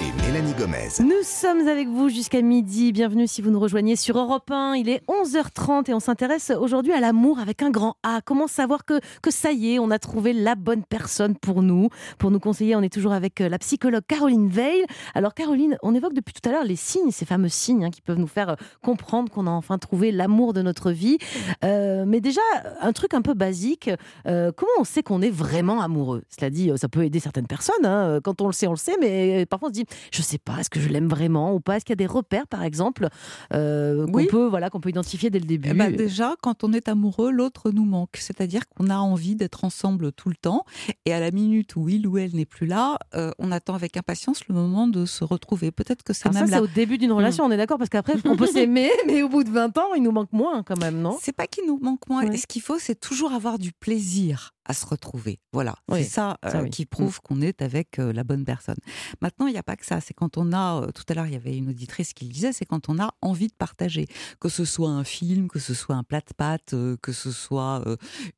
Mélanie 0.00 0.54
Gomez. 0.54 0.88
Nous 1.00 1.22
sommes 1.22 1.68
avec 1.68 1.86
vous 1.86 2.08
jusqu'à 2.08 2.40
midi. 2.40 2.90
Bienvenue 2.90 3.26
si 3.26 3.42
vous 3.42 3.50
nous 3.50 3.60
rejoignez 3.60 3.96
sur 3.96 4.16
Europe 4.16 4.50
1. 4.50 4.74
Il 4.76 4.88
est 4.88 5.02
11h30 5.08 5.90
et 5.90 5.94
on 5.94 6.00
s'intéresse 6.00 6.50
aujourd'hui 6.58 6.94
à 6.94 7.00
l'amour 7.00 7.38
avec 7.38 7.62
un 7.62 7.68
grand 7.70 7.96
A. 8.02 8.20
Comment 8.24 8.46
savoir 8.46 8.86
que, 8.86 8.98
que 9.22 9.30
ça 9.30 9.52
y 9.52 9.74
est, 9.74 9.78
on 9.78 9.90
a 9.90 9.98
trouvé 9.98 10.32
la 10.32 10.54
bonne 10.54 10.84
personne 10.84 11.36
pour 11.36 11.62
nous? 11.62 11.90
Pour 12.18 12.30
nous 12.30 12.40
conseiller, 12.40 12.76
on 12.76 12.80
est 12.80 12.92
toujours 12.92 13.12
avec 13.12 13.42
euh, 13.42 13.50
la 13.50 13.58
psychologue 13.58 14.02
Caroline 14.08 14.48
Veil. 14.48 14.86
Alors 15.14 15.34
Caroline, 15.34 15.76
on 15.82 15.94
évoque 15.94 16.14
depuis 16.14 16.32
tout 16.32 16.48
à 16.48 16.52
l'heure 16.52 16.64
les 16.64 16.76
signes, 16.76 17.10
ces 17.10 17.26
fameux 17.26 17.50
signes 17.50 17.84
hein, 17.84 17.90
qui 17.90 18.00
peuvent 18.00 18.18
nous 18.18 18.26
faire 18.26 18.50
euh, 18.50 18.54
comprendre 18.82 19.30
qu'on 19.30 19.46
a 19.46 19.50
enfin 19.50 19.76
trouvé 19.76 20.12
l'amour 20.12 20.54
de 20.54 20.62
notre 20.62 20.92
vie. 20.92 21.18
Euh, 21.62 22.04
mais 22.06 22.22
déjà, 22.22 22.40
un 22.80 22.92
truc 22.92 23.12
un 23.12 23.22
peu 23.22 23.34
basique, 23.34 23.90
comment 24.24 24.72
on 24.78 24.84
sait 24.84 25.02
qu'on 25.02 25.20
est 25.20 25.30
vraiment 25.30 25.82
amoureux? 25.82 26.22
Cela 26.30 26.48
dit, 26.48 26.70
ça 26.76 26.88
peut 26.88 27.04
aider 27.04 27.20
certaines 27.20 27.46
personnes. 27.46 27.84
hein. 27.84 28.20
Quand 28.24 28.40
on 28.40 28.46
le 28.46 28.52
sait, 28.54 28.66
on 28.66 28.72
le 28.72 28.76
sait, 28.76 28.96
mais 28.98 29.44
parfois 29.44 29.68
on 29.68 29.72
se 29.72 29.74
dit, 29.74 29.84
je 30.12 30.22
sais 30.22 30.38
pas, 30.38 30.58
est-ce 30.58 30.70
que 30.70 30.80
je 30.80 30.88
l'aime 30.88 31.08
vraiment 31.08 31.54
ou 31.54 31.60
pas? 31.60 31.76
Est-ce 31.76 31.84
qu'il 31.84 31.92
y 31.92 31.94
a 31.94 31.96
des 31.96 32.06
repères, 32.06 32.46
par 32.46 32.62
exemple, 32.62 33.08
euh, 33.52 34.06
qu'on 34.06 34.12
Oui. 34.12 34.26
peut, 34.26 34.46
voilà, 34.46 34.70
qu'on 34.70 34.80
peut 34.80 34.90
identifier 34.90 35.30
dès 35.30 35.38
le 35.38 35.46
début? 35.46 35.70
Eh 35.70 35.74
ben, 35.74 35.94
déjà, 35.94 36.34
quand 36.42 36.64
on 36.64 36.72
est 36.72 36.88
amoureux, 36.88 37.30
l'autre 37.30 37.70
nous 37.70 37.84
manque. 37.84 38.16
C'est-à-dire 38.18 38.68
qu'on 38.68 38.88
a 38.90 38.96
envie 38.96 39.36
d'être 39.36 39.64
ensemble 39.64 40.12
tout 40.12 40.28
le 40.28 40.36
temps. 40.36 40.64
Et 41.04 41.12
à 41.12 41.20
la 41.20 41.30
minute 41.30 41.76
où 41.76 41.88
il 41.88 42.06
ou 42.06 42.18
elle 42.18 42.34
n'est 42.34 42.44
plus 42.46 42.66
là, 42.66 42.98
euh, 43.14 43.30
on 43.38 43.52
attend 43.52 43.74
avec 43.74 43.96
impatience 43.96 44.46
le 44.48 44.54
moment 44.54 44.86
de 44.86 45.06
se 45.06 45.24
retrouver. 45.24 45.70
Peut-être 45.70 46.02
que 46.02 46.12
c'est 46.12 46.24
ça, 46.24 46.30
même 46.30 46.46
c'est 46.46 46.52
là. 46.52 46.62
au 46.62 46.66
début 46.66 46.98
d'une 46.98 47.12
relation, 47.12 47.44
on 47.44 47.50
est 47.50 47.56
d'accord 47.56 47.78
Parce 47.78 47.90
qu'après, 47.90 48.14
on 48.24 48.36
peut 48.36 48.46
s'aimer, 48.52 48.90
mais 49.06 49.22
au 49.22 49.28
bout 49.28 49.44
de 49.44 49.50
20 49.50 49.76
ans, 49.78 49.94
il 49.96 50.02
nous 50.02 50.12
manque 50.12 50.32
moins 50.32 50.62
quand 50.62 50.78
même, 50.78 51.00
non? 51.00 51.18
C'est 51.20 51.32
pas 51.34 51.46
qu'il 51.46 51.66
nous 51.66 51.78
manque 51.80 52.08
moins. 52.08 52.26
Ouais. 52.26 52.36
Ce 52.36 52.46
qu'il 52.46 52.62
faut, 52.62 52.78
c'est 52.78 52.98
toujours 52.98 53.32
avoir 53.32 53.58
du 53.58 53.72
plaisir 53.72 54.54
à 54.70 54.72
se 54.72 54.86
retrouver. 54.86 55.40
Voilà, 55.52 55.74
Oui, 55.88 56.04
c'est 56.04 56.10
ça, 56.10 56.38
ça, 56.44 56.58
euh, 56.58 56.62
oui. 56.62 56.70
qui 56.70 56.86
prouve 56.86 57.20
qu'on 57.20 57.40
est 57.42 57.60
avec 57.60 57.98
euh, 57.98 58.12
la 58.12 58.22
bonne 58.22 58.44
personne. 58.44 58.76
Maintenant, 59.20 59.48
il 59.48 59.52
n'y 59.52 59.58
a 59.58 59.64
pas 59.64 59.74
que 59.74 59.84
ça. 59.84 60.00
C'est 60.00 60.14
quand 60.14 60.38
on 60.38 60.52
a, 60.52 60.82
euh, 60.82 60.92
tout 60.92 61.02
à 61.08 61.14
l'heure, 61.14 61.26
il 61.26 61.32
y 61.32 61.36
avait 61.36 61.56
une 61.56 61.70
auditrice 61.70 62.12
qui 62.12 62.24
le 62.24 62.30
disait, 62.32 62.52
c'est 62.52 62.64
quand 62.64 62.88
on 62.88 63.00
a 63.00 63.10
envie 63.20 63.48
de 63.48 63.52
partager. 63.52 64.06
Que 64.38 64.48
ce 64.48 64.64
soit 64.64 64.90
un 64.90 65.02
film, 65.02 65.48
que 65.48 65.58
ce 65.58 65.74
soit 65.74 65.96
un 65.96 66.04
plat 66.04 66.20
de 66.20 66.32
pâtes, 66.36 66.74
que 67.02 67.12
ce 67.12 67.32
soit 67.32 67.82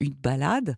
une 0.01 0.15
balade, 0.15 0.77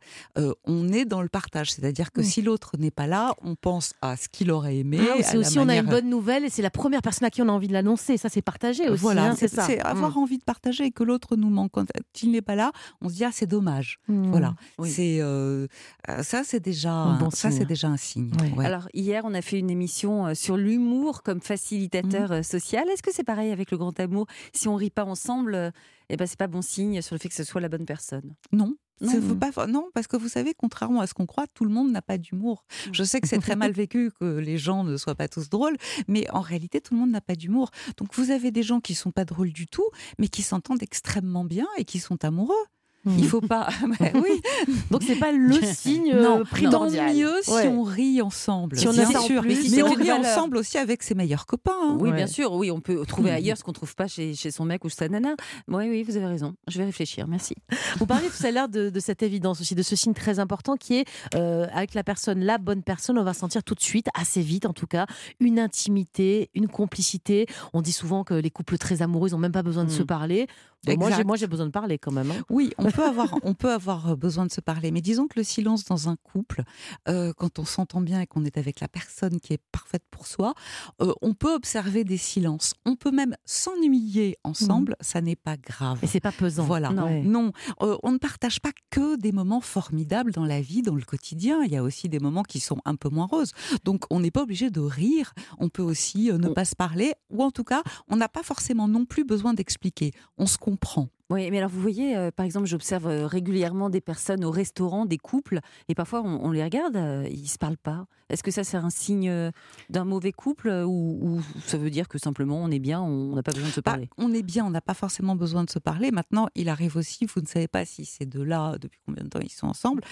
on 0.65 0.89
est 0.93 1.05
dans 1.05 1.23
le 1.23 1.29
partage. 1.29 1.71
C'est-à-dire 1.73 2.11
que 2.11 2.21
Oui. 2.21 2.27
si 2.27 2.43
l'autre 2.43 2.73
n'est 2.79 2.91
pas 2.91 3.07
là, 3.07 3.35
on 3.43 3.55
pense 3.55 3.95
à 4.03 4.17
ce 4.17 4.29
qu'il 4.29 4.51
aurait 4.51 4.77
aimé. 4.79 4.99
Ah, 5.01 5.23
C'est 5.23 5.37
aussi, 5.37 5.59
on 5.59 5.69
a 5.69 5.77
une 5.77 5.87
bonne 5.87 6.11
nouvelle 6.11 6.45
et 6.45 6.51
c'est 6.51 6.63
la 6.63 6.71
première 6.71 7.03
personne 7.03 7.27
à 7.27 7.31
qui 7.31 7.43
on 7.43 7.49
a 7.49 7.53
envie 7.53 7.69
de 7.69 7.73
l'annoncer. 7.73 8.17
Ça, 8.17 8.29
c'est 8.29 8.43
partagé 8.43 8.89
aussi. 8.89 9.01
Voilà, 9.03 9.31
hein, 9.31 9.35
c'est 9.37 9.49
ça. 9.49 9.63
c'est 9.65 9.81
avoir 9.81 10.19
envie 10.19 10.39
de 10.39 10.45
partager 10.45 10.87
et 10.87 10.91
que 10.91 11.05
l'autre 11.05 11.37
nous 11.37 11.51
manque. 11.51 11.71
Quand 11.73 11.87
il 12.23 12.31
n'est 12.33 12.43
pas 12.43 12.57
là, 12.57 12.73
on 13.01 13.09
se 13.09 13.15
dit 13.15 13.25
ah 13.25 13.31
c'est 13.33 13.47
dommage. 13.47 13.99
Mm. 14.09 14.31
Voilà, 14.31 14.55
Oui. 14.79 14.91
c'est 14.91 15.19
euh, 15.45 16.23
ça, 16.23 16.43
c'est 16.45 16.61
déjà 16.61 17.17
bon 17.21 17.31
ça, 17.31 17.51
signe. 17.51 17.59
c'est 17.61 17.65
déjà 17.67 17.89
un 17.89 17.97
signe. 17.97 18.31
Ouais. 18.41 18.53
ouais. 18.53 18.65
Alors, 18.67 18.89
hier, 18.95 19.23
on 19.25 19.35
a 19.35 19.43
fait 19.43 19.59
une 19.59 19.71
émission 19.71 20.27
euh, 20.29 20.35
sur 20.35 20.57
l'humour 20.57 21.23
comme 21.23 21.41
facilitateur 21.41 22.31
Mhm. 22.31 22.37
euh, 22.39 22.43
social. 22.43 22.89
Est-ce 22.89 23.03
que 23.03 23.13
c'est 23.13 23.25
pareil 23.25 23.51
avec 23.53 23.71
le 23.71 23.79
grand 23.79 23.99
amour? 24.01 24.27
Si 24.53 24.69
on 24.69 24.75
rit 24.77 24.91
pas 24.91 25.05
ensemble, 25.05 25.55
euh, 25.55 25.71
eh 26.11 26.17
ben, 26.17 26.27
c'est 26.27 26.39
pas 26.39 26.47
bon 26.49 26.63
signe 26.63 27.01
sur 27.03 27.15
le 27.15 27.19
fait 27.21 27.29
que 27.29 27.35
ce 27.35 27.45
soit 27.45 27.61
la 27.61 27.69
bonne 27.69 27.87
personne. 27.87 28.35
non. 28.53 28.75
Non. 29.01 29.11
c'est- 29.11 29.21
faut 29.21 29.35
pas, 29.35 29.67
non, 29.67 29.89
parce 29.93 30.07
que 30.07 30.17
vous 30.17 30.29
savez, 30.29 30.55
contrairement 30.57 31.01
à 31.01 31.09
ce 31.09 31.15
qu'on 31.15 31.27
croit, 31.27 31.47
tout 31.53 31.65
le 31.65 31.71
monde 31.73 31.91
n'a 31.91 32.01
pas 32.01 32.17
d'humour. 32.17 32.65
Je 32.93 33.03
sais 33.03 33.21
que 33.21 33.27
c'est 33.27 33.39
très 33.41 33.57
mal 33.57 33.73
vécu 33.77 34.13
que 34.21 34.39
les 34.39 34.57
gens 34.57 34.85
ne 34.85 34.97
soient 34.97 35.17
pas 35.17 35.27
tous 35.27 35.49
drôles, 35.51 35.77
mais 36.07 36.31
en 36.31 36.41
réalité, 36.41 36.81
tout 36.81 36.95
le 36.95 37.01
monde 37.01 37.11
n'a 37.11 37.21
pas 37.21 37.35
d'humour. 37.35 37.71
Donc 37.97 38.15
vous 38.15 38.31
avez 38.31 38.53
des 38.53 38.63
gens 38.63 38.79
qui 38.81 38.95
sont 38.95 39.11
pas 39.11 39.25
drôles 39.25 39.53
du 39.53 39.67
tout, 39.67 39.89
mais 40.21 40.29
qui 40.29 40.43
s'entendent 40.43 40.81
extrêmement 40.83 41.45
bien 41.45 41.67
et 41.77 41.85
qui 41.85 41.99
sont 41.99 42.25
amoureux. 42.25 42.55
Mm. 43.05 43.19
Il 43.19 43.27
faut 43.29 43.41
pas. 43.41 43.69
Ouais, 44.01 44.13
oui. 44.23 44.41
Donc, 44.91 45.03
c'est 45.03 45.17
pas 45.17 45.31
le 45.33 45.53
signe 45.75 46.13
Non, 46.15 46.37
euh, 46.37 46.39
tant 46.39 46.45
primordial. 46.45 47.15
mieux 47.15 47.33
si 47.43 47.51
Ouais. 47.53 47.69
on 47.69 47.83
rit 47.83 48.23
ensemble. 48.23 48.77
Si 48.79 48.89
on 48.89 48.93
bien 48.93 49.07
sûr. 49.21 49.43
plus, 49.43 49.49
mais 49.49 49.55
si 49.57 49.83
on 49.83 49.93
rit 49.93 50.07
valeur. 50.07 50.21
ensemble 50.21 50.57
aussi 50.57 50.79
avec 50.79 51.03
ses 51.03 51.15
meilleurs 51.15 51.47
copains. 51.47 51.73
hein. 51.83 51.97
Oui, 52.01 52.11
Ouais. 52.11 52.17
bien 52.17 52.27
sûr. 52.27 52.53
Oui, 52.55 52.71
on 52.71 52.81
peut 52.81 53.05
trouver 53.07 53.31
Mhm. 53.31 53.37
ailleurs 53.37 53.57
ce 53.59 53.65
qu'on 53.65 53.73
trouve 53.73 53.95
pas 53.95 54.07
chez, 54.09 54.35
chez 54.35 54.51
son 54.51 54.65
mec 54.65 54.85
ou 54.85 54.89
sa 54.89 55.09
nana. 55.09 55.35
Oui, 55.69 55.89
oui, 55.89 56.03
vous 56.03 56.17
avez 56.17 56.27
raison. 56.27 56.55
Je 56.69 56.79
vais 56.79 56.85
réfléchir. 56.85 57.27
Merci. 57.29 57.55
Vous 57.99 58.07
parliez 58.07 58.29
tout 58.29 58.47
à 58.47 58.51
l'heure 58.51 58.69
de, 58.69 58.89
de 58.91 59.01
cette 59.01 59.23
évidence 59.23 59.61
aussi, 59.61 59.75
de 59.75 59.83
ce 59.83 59.97
signe 59.97 60.15
très 60.15 60.39
important 60.39 60.77
qui 60.77 60.95
est 60.97 61.05
euh, 61.35 61.67
avec 61.75 61.95
la 61.95 62.05
personne, 62.05 62.41
la 62.43 62.59
bonne 62.59 62.83
personne, 62.83 63.19
on 63.19 63.25
va 63.25 63.35
sentir 63.35 63.63
tout 63.63 63.75
de 63.75 63.81
suite, 63.83 64.07
assez 64.19 64.41
vite 64.41 64.67
en 64.67 64.73
tout 64.73 64.87
cas, 64.87 65.07
une 65.41 65.59
intimité, 65.59 66.51
une 66.55 66.69
complicité. 66.69 67.47
On 67.73 67.83
dit 67.83 67.93
souvent 67.93 68.25
que 68.25 68.35
les 68.35 68.51
couples 68.51 68.79
très 68.79 69.03
amoureux, 69.03 69.29
ils 69.29 69.33
n'ont 69.33 69.39
même 69.39 69.53
pas 69.53 69.63
besoin 69.63 69.85
de 69.85 69.91
Mm. 69.91 69.99
se 69.99 70.03
parler. 70.03 70.47
Bon, 70.87 70.97
moi, 70.99 71.09
j'ai, 71.09 71.13
Exact. 71.15 71.27
moi, 71.27 71.37
j'ai 71.37 71.47
besoin 71.47 71.67
de 71.67 71.71
parler 71.71 71.99
quand 71.99 72.13
même. 72.13 72.31
hein. 72.31 72.45
Oui, 72.51 72.73
on 72.79 72.91
peut 72.91 73.05
avoir, 73.05 73.35
on 73.43 73.55
peut 73.55 73.73
avoir 73.73 74.17
besoin 74.17 74.47
de 74.47 74.53
se 74.53 74.61
parler, 74.61 74.91
mais 74.91 75.01
disons 75.01 75.27
que 75.27 75.39
le 75.39 75.45
silence 75.45 75.85
dans 75.85 76.09
un 76.09 76.17
couple, 76.17 76.63
euh, 77.09 77.33
quand 77.37 77.59
on 77.59 77.65
s'entend 77.65 78.01
bien 78.01 78.21
et 78.21 78.27
qu'on 78.27 78.45
est 78.45 78.57
avec 78.59 78.81
la 78.81 78.89
personne 78.89 79.41
qui 79.41 79.53
est 79.55 79.61
parfaite 79.73 80.03
pour 80.11 80.27
soi, 80.27 80.55
euh, 81.03 81.13
on 81.23 81.35
peut 81.35 81.53
observer 81.55 82.05
des 82.05 82.17
silences. 82.19 82.75
On 82.85 82.97
peut 82.97 83.11
même 83.11 83.35
s'ennuyer 83.45 84.37
ensemble, 84.45 84.97
ça 85.01 85.21
n'est 85.21 85.37
pas 85.37 85.57
grave. 85.57 85.99
Et 86.03 86.07
c'est 86.07 86.21
pas 86.21 86.33
pesant. 86.33 86.65
Voilà, 86.65 86.91
Non. 86.91 87.05
Ouais. 87.05 87.23
non, 87.23 87.53
euh, 87.83 87.97
on 88.03 88.13
ne 88.13 88.19
partage 88.19 88.61
pas 88.61 88.71
que 88.91 89.17
des 89.17 89.33
moments 89.33 89.61
formidables 89.61 90.33
dans 90.33 90.45
la 90.45 90.61
vie, 90.61 90.83
dans 90.83 90.95
le 90.95 91.03
quotidien. 91.03 91.63
Il 91.65 91.73
y 91.73 91.77
a 91.77 91.83
aussi 91.83 92.09
des 92.09 92.19
moments 92.21 92.43
qui 92.43 92.61
sont 92.61 92.79
un 92.85 92.95
peu 92.97 93.09
moins 93.09 93.27
roses. 93.27 93.53
Donc, 93.85 94.05
on 94.11 94.21
n'est 94.21 94.31
pas 94.31 94.43
obligé 94.43 94.71
de 94.71 94.81
rire. 94.81 95.33
On 95.59 95.69
peut 95.69 95.83
aussi 95.83 96.31
euh, 96.31 96.39
ne 96.39 96.49
On- 96.49 96.55
pas 96.55 96.65
se 96.65 96.77
parler, 96.77 97.15
ou 97.31 97.43
en 97.43 97.51
tout 97.51 97.65
cas, 97.65 97.83
on 98.09 98.17
n'a 98.17 98.29
pas 98.29 98.43
forcément 98.43 98.87
non 98.89 99.05
plus 99.07 99.25
besoin 99.25 99.55
d'expliquer. 99.55 100.13
On 100.39 100.47
se 100.47 100.59
comprend 100.59 100.74
comprend. 100.77 101.14
Oui, 101.31 101.51
mais 101.51 101.59
alors 101.59 101.71
vous 101.71 101.81
voyez, 101.81 102.17
euh, 102.17 102.31
par 102.31 102.45
exemple, 102.45 102.67
j'observe 102.67 103.07
euh, 103.07 103.27
régulièrement 103.27 103.89
des 103.89 104.03
personnes 104.03 104.45
au 104.45 104.51
restaurant, 104.51 105.07
des 105.07 105.17
couples, 105.19 105.61
et 105.89 105.95
parfois 105.95 106.21
on, 106.23 106.45
on 106.45 106.51
les 106.51 106.63
regarde, 106.63 106.97
euh, 106.97 107.27
ils 107.31 107.49
se 107.49 107.57
parlent 107.59 107.79
pas. 107.79 108.05
Est-ce 108.31 108.43
que 108.43 108.51
ça 108.51 108.65
c'est 108.65 108.77
un 108.79 108.91
signe 108.91 109.29
euh, 109.31 109.51
d'un 109.91 110.05
mauvais 110.05 110.33
couple 110.33 110.69
ou, 110.87 111.19
ou 111.23 111.41
ça 111.67 111.77
veut 111.79 111.91
dire 111.91 112.09
que 112.09 112.19
simplement 112.19 112.63
on 112.63 112.71
est 112.71 112.79
bien, 112.79 113.01
on 113.01 113.35
n'a 113.35 113.43
pas 113.43 113.53
besoin 113.53 113.69
de 113.69 113.73
se 113.75 113.81
Bah, 113.81 113.93
parler? 113.93 114.09
on 114.19 114.33
est 114.35 114.43
bien, 114.43 114.65
on 114.67 114.71
n'a 114.71 114.81
pas 114.81 114.95
forcément 114.95 115.35
besoin 115.37 115.65
de 115.65 115.71
se 115.71 115.79
parler. 115.79 116.11
Maintenant, 116.11 116.49
il 116.55 116.69
arrive 116.69 116.97
aussi, 116.97 117.27
vous 117.27 117.41
ne 117.41 117.47
savez 117.47 117.69
pas 117.69 117.85
si 117.85 118.05
ces 118.05 118.27
deux-là, 118.27 118.77
depuis 118.81 119.01
combien 119.07 119.25
de 119.25 119.29
temps 119.29 119.41
ils 119.43 119.51
sont 119.51 119.67
ensemble, 119.67 120.03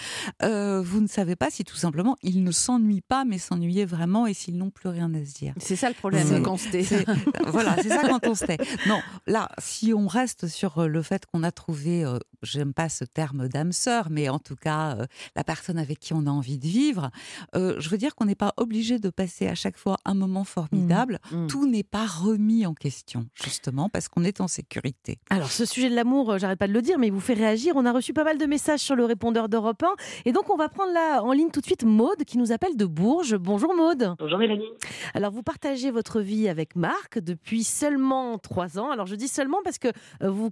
vous 0.41 1.01
ne 1.01 1.07
savez 1.09 1.37
pas 1.37 1.51
si 1.51 1.65
tout 1.65 1.77
simplement 1.77 2.17
ils 2.23 2.43
ne 2.45 2.51
s'ennuient 2.53 3.01
pas, 3.03 3.25
mais 3.25 3.39
s'ennuyaient 3.39 3.85
vraiment 3.87 4.27
et 4.27 4.35
s'ils 4.35 4.57
n'ont 4.57 4.71
plus 4.71 4.89
rien 4.89 5.13
à 5.15 5.25
se 5.25 5.35
dire. 5.35 5.55
C'est 5.59 5.77
ça 5.77 5.89
le 5.89 5.95
problème 5.95 6.43
quand 6.43 6.55
on 6.55 6.57
se 6.57 6.69
tait. 6.69 6.85
Voilà, 7.47 7.77
c'est 7.83 7.89
ça 7.89 8.03
quand 8.09 8.27
on 8.27 8.35
se 8.35 8.45
tait. 8.47 8.59
Non, 8.87 9.01
là, 9.27 9.51
si 9.59 9.93
on 9.95 10.07
reste 10.07 10.47
sur 10.49 10.87
le 10.89 11.02
le 11.03 11.05
fait 11.05 11.27
qu'on 11.27 11.43
a 11.43 11.51
trouvé, 11.51 12.05
euh, 12.05 12.19
j'aime 12.43 12.73
pas 12.73 12.89
ce 12.89 13.05
terme 13.05 13.49
d'âme 13.49 13.73
sœur, 13.73 14.07
mais 14.09 14.29
en 14.29 14.39
tout 14.39 14.55
cas 14.55 14.97
euh, 14.97 15.07
la 15.35 15.43
personne 15.43 15.77
avec 15.77 15.99
qui 15.99 16.15
on 16.15 16.29
a 16.29 16.31
envie 16.31 16.59
de 16.59 16.67
vivre, 16.67 17.11
euh, 17.57 17.75
je 17.81 17.89
veux 17.89 17.99
dire 17.99 18.15
qu'on 18.15 18.25
n'est 18.25 18.37
pas 18.37 18.55
obligé 18.57 19.01
de 19.01 19.11
passer 19.11 19.49
à 19.49 19.57
chaque 19.57 19.77
fois 19.77 19.97
un 20.05 20.15
moment 20.15 20.45
formidable. 20.45 21.19
Mmh. 21.33 21.49
Tout 21.49 21.67
n'est 21.67 21.83
pas 21.83 22.07
remis 22.07 22.67
en 22.67 22.75
question, 22.75 23.27
justement, 23.35 23.89
parce 23.89 24.09
qu'on 24.09 24.23
est 24.23 24.41
en 24.41 24.47
sécurité. 24.47 25.19
Alors, 25.29 25.51
ce 25.51 25.65
sujet 25.65 25.91
de 25.91 25.97
l'amour, 25.97 26.39
j'arrête 26.39 26.61
pas 26.61 26.69
de 26.69 26.73
le 26.73 26.83
dire, 26.83 27.01
mais 27.01 27.09
il 27.09 27.13
vous 27.13 27.19
fait 27.19 27.35
réagir. 27.35 27.75
On 27.75 27.85
a 27.85 27.93
reçu 27.93 28.13
pas 28.13 28.23
mal 28.23 28.39
de 28.39 28.47
messages 28.47 28.81
sur 28.81 28.95
le 28.95 29.05
répondeur 29.05 29.49
d'Europe 29.49 29.83
1. 29.83 29.95
Et 30.27 30.31
donc, 30.31 30.51
on 30.51 30.57
va 30.57 30.69
prendre 30.69 30.93
là 30.93 31.21
en 31.25 31.33
ligne 31.33 31.51
tout 31.51 31.61
de 31.61 31.67
suite 31.67 31.83
Maude 31.83 32.23
qui 32.25 32.39
nous 32.39 32.53
appelle 32.53 32.77
de 32.77 32.87
Bourges. 32.87 33.37
Bonjour 33.37 33.75
Maude. 33.75 34.15
Bonjour 34.21 34.39
Mélanie. 34.39 34.71
Alors, 35.15 35.33
vous 35.33 35.43
partagez 35.43 35.91
votre 35.91 36.21
vie 36.21 36.49
avec 36.49 36.77
Marc 36.77 37.19
depuis 37.19 37.65
seulement 37.65 38.39
3 38.39 38.79
ans. 38.79 38.93
Alors, 38.93 39.07
je 39.07 39.17
dis 39.17 39.29
seulement 39.29 39.59
parce 39.65 39.79
que 39.79 39.89
vous 40.21 40.43
vous 40.43 40.51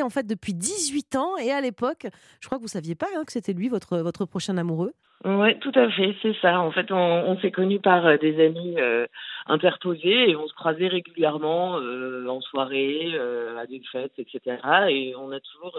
en 0.00 0.08
fait 0.08 0.26
depuis 0.26 0.54
18 0.54 1.16
ans. 1.16 1.36
Et 1.36 1.50
à 1.50 1.60
l'époque, 1.60 2.06
je 2.40 2.46
crois 2.46 2.56
que 2.56 2.62
vous 2.62 2.68
saviez 2.68 2.94
pas 2.94 3.08
hein, 3.16 3.24
que 3.26 3.32
c'était 3.32 3.52
lui, 3.52 3.68
votre, 3.68 3.98
votre 3.98 4.24
prochain 4.24 4.56
amoureux. 4.56 4.92
Oui, 5.24 5.58
tout 5.60 5.72
à 5.74 5.88
fait, 5.90 6.16
c'est 6.22 6.34
ça. 6.40 6.60
En 6.60 6.72
fait, 6.72 6.90
on, 6.90 6.96
on 6.96 7.38
s'est 7.40 7.50
connus 7.52 7.78
par 7.80 8.06
euh, 8.06 8.16
des 8.16 8.44
amis 8.44 8.74
euh, 8.80 9.06
interposés 9.46 10.30
et 10.30 10.36
on 10.36 10.48
se 10.48 10.54
croisait 10.54 10.88
régulièrement 10.88 11.78
euh, 11.78 12.26
en 12.28 12.40
soirée, 12.40 13.10
euh, 13.14 13.56
à 13.58 13.66
des 13.66 13.82
fêtes, 13.92 14.14
etc. 14.18 14.40
Et 14.88 15.14
on 15.16 15.30
a 15.30 15.40
toujours 15.40 15.78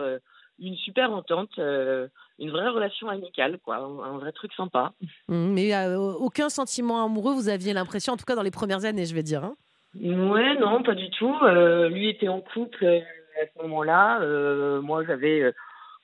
une 0.60 0.76
super 0.78 1.12
entente, 1.12 1.50
euh, 1.60 2.08
une 2.40 2.52
vraie 2.52 2.70
relation 2.70 3.10
amicale, 3.10 3.58
quoi, 3.64 3.78
un, 3.78 4.18
vrai 4.18 4.32
truc 4.32 4.54
sympa. 4.54 4.94
Mmh, 5.28 5.54
Mais 5.54 5.76
euh, 5.76 5.98
aucun 5.98 6.48
sentiment 6.50 7.04
amoureux, 7.04 7.34
vous 7.34 7.50
aviez 7.50 7.74
l'impression, 7.74 8.14
en 8.14 8.18
tout 8.18 8.26
cas 8.26 8.36
dans 8.36 8.44
les 8.44 8.52
premières 8.52 8.86
années, 8.86 9.06
je 9.06 9.16
vais 9.16 9.24
dire. 9.24 9.44
hein. 9.44 9.56
Ouais, 10.00 10.58
non, 10.60 10.82
pas 10.84 10.96
du 10.96 11.10
tout. 11.12 11.36
Euh, 11.44 11.90
lui 11.90 12.10
était 12.10 12.28
en 12.28 12.42
couple 12.42 13.02
à 13.42 13.46
ce 13.56 13.62
moment-là. 13.64 14.22
Euh, 14.22 14.82
moi, 14.82 15.04
j'avais 15.06 15.42
euh, 15.42 15.52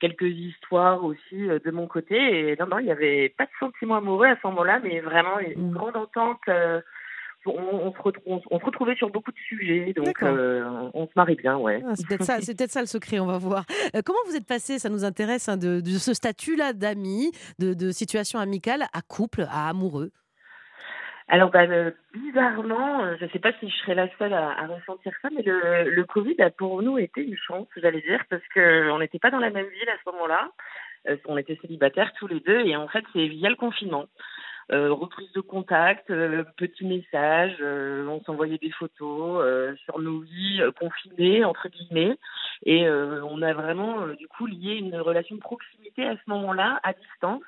quelques 0.00 0.22
histoires 0.22 1.04
aussi 1.04 1.48
euh, 1.48 1.58
de 1.64 1.70
mon 1.70 1.86
côté. 1.86 2.16
Et 2.16 2.56
non, 2.58 2.66
non, 2.66 2.78
il 2.78 2.86
n'y 2.86 2.92
avait 2.92 3.28
pas 3.36 3.44
de 3.44 3.50
sentiment 3.58 3.96
amoureux 3.96 4.26
à 4.26 4.36
ce 4.40 4.46
moment-là, 4.48 4.80
mais 4.82 5.00
vraiment 5.00 5.38
une 5.38 5.70
Mm. 5.70 5.74
grande 5.74 5.96
entente. 5.96 6.40
on, 7.46 7.52
on, 7.52 7.92
se 7.92 7.98
on, 8.26 8.40
on 8.50 8.60
se 8.60 8.64
retrouvait 8.64 8.96
sur 8.96 9.08
beaucoup 9.10 9.32
de 9.32 9.38
sujets, 9.48 9.92
donc 9.94 10.22
euh, 10.22 10.90
on 10.92 11.06
se 11.06 11.12
marie 11.16 11.36
bien, 11.36 11.56
ouais. 11.56 11.82
Ah, 11.86 11.92
c'est 11.96 12.06
peut-être 12.06 12.24
ça, 12.24 12.36
peut-être 12.36 12.70
ça 12.70 12.80
le 12.80 12.86
secret, 12.86 13.18
on 13.18 13.26
va 13.26 13.38
voir. 13.38 13.64
Euh, 13.94 14.02
comment 14.04 14.18
vous 14.26 14.36
êtes 14.36 14.46
passé, 14.46 14.78
ça 14.78 14.90
nous 14.90 15.04
intéresse, 15.04 15.48
hein, 15.48 15.56
de, 15.56 15.80
de 15.80 15.90
ce 15.98 16.12
statut-là 16.12 16.74
d'ami, 16.74 17.32
de, 17.58 17.72
de 17.72 17.92
situation 17.92 18.38
amicale 18.38 18.82
à 18.92 19.00
couple, 19.00 19.46
à 19.50 19.68
amoureux? 19.70 20.10
Alors, 21.32 21.50
bah, 21.50 21.62
euh, 21.62 21.92
bizarrement, 22.12 23.04
euh, 23.04 23.14
je 23.20 23.24
ne 23.24 23.30
sais 23.30 23.38
pas 23.38 23.52
si 23.60 23.70
je 23.70 23.76
serais 23.76 23.94
la 23.94 24.08
seule 24.18 24.32
à, 24.32 24.50
à 24.50 24.66
ressentir 24.66 25.12
ça, 25.22 25.28
mais 25.32 25.42
le, 25.42 25.88
le 25.88 26.04
Covid 26.04 26.34
a 26.42 26.50
pour 26.50 26.82
nous 26.82 26.98
été 26.98 27.22
une 27.22 27.36
chance, 27.36 27.68
j'allais 27.76 28.00
dire, 28.00 28.24
parce 28.28 28.42
que 28.52 28.90
on 28.90 28.98
n'était 28.98 29.20
pas 29.20 29.30
dans 29.30 29.38
la 29.38 29.50
même 29.50 29.68
ville 29.68 29.88
à 29.88 29.96
ce 30.04 30.10
moment-là. 30.10 30.50
Euh, 31.08 31.16
on 31.26 31.38
était 31.38 31.56
célibataires 31.62 32.12
tous 32.18 32.26
les 32.26 32.40
deux, 32.40 32.66
et 32.66 32.74
en 32.74 32.88
fait, 32.88 33.04
c'est 33.12 33.28
via 33.28 33.48
le 33.48 33.54
confinement. 33.54 34.06
Euh, 34.72 34.92
reprise 34.92 35.30
de 35.32 35.40
contact, 35.40 36.10
euh, 36.10 36.44
petits 36.56 36.86
messages, 36.86 37.56
euh, 37.60 38.06
on 38.06 38.20
s'envoyait 38.22 38.58
des 38.58 38.70
photos 38.70 39.42
euh, 39.44 39.74
sur 39.84 40.00
nos 40.00 40.20
vies 40.20 40.60
euh, 40.62 40.70
confinées 40.72 41.44
entre 41.44 41.68
guillemets, 41.68 42.16
et 42.64 42.86
euh, 42.86 43.20
on 43.24 43.42
a 43.42 43.52
vraiment 43.52 44.02
euh, 44.02 44.14
du 44.14 44.28
coup 44.28 44.46
lié 44.46 44.74
une 44.74 44.96
relation 44.96 45.34
de 45.34 45.40
proximité 45.40 46.06
à 46.06 46.14
ce 46.14 46.30
moment-là, 46.30 46.78
à 46.84 46.92
distance. 46.92 47.42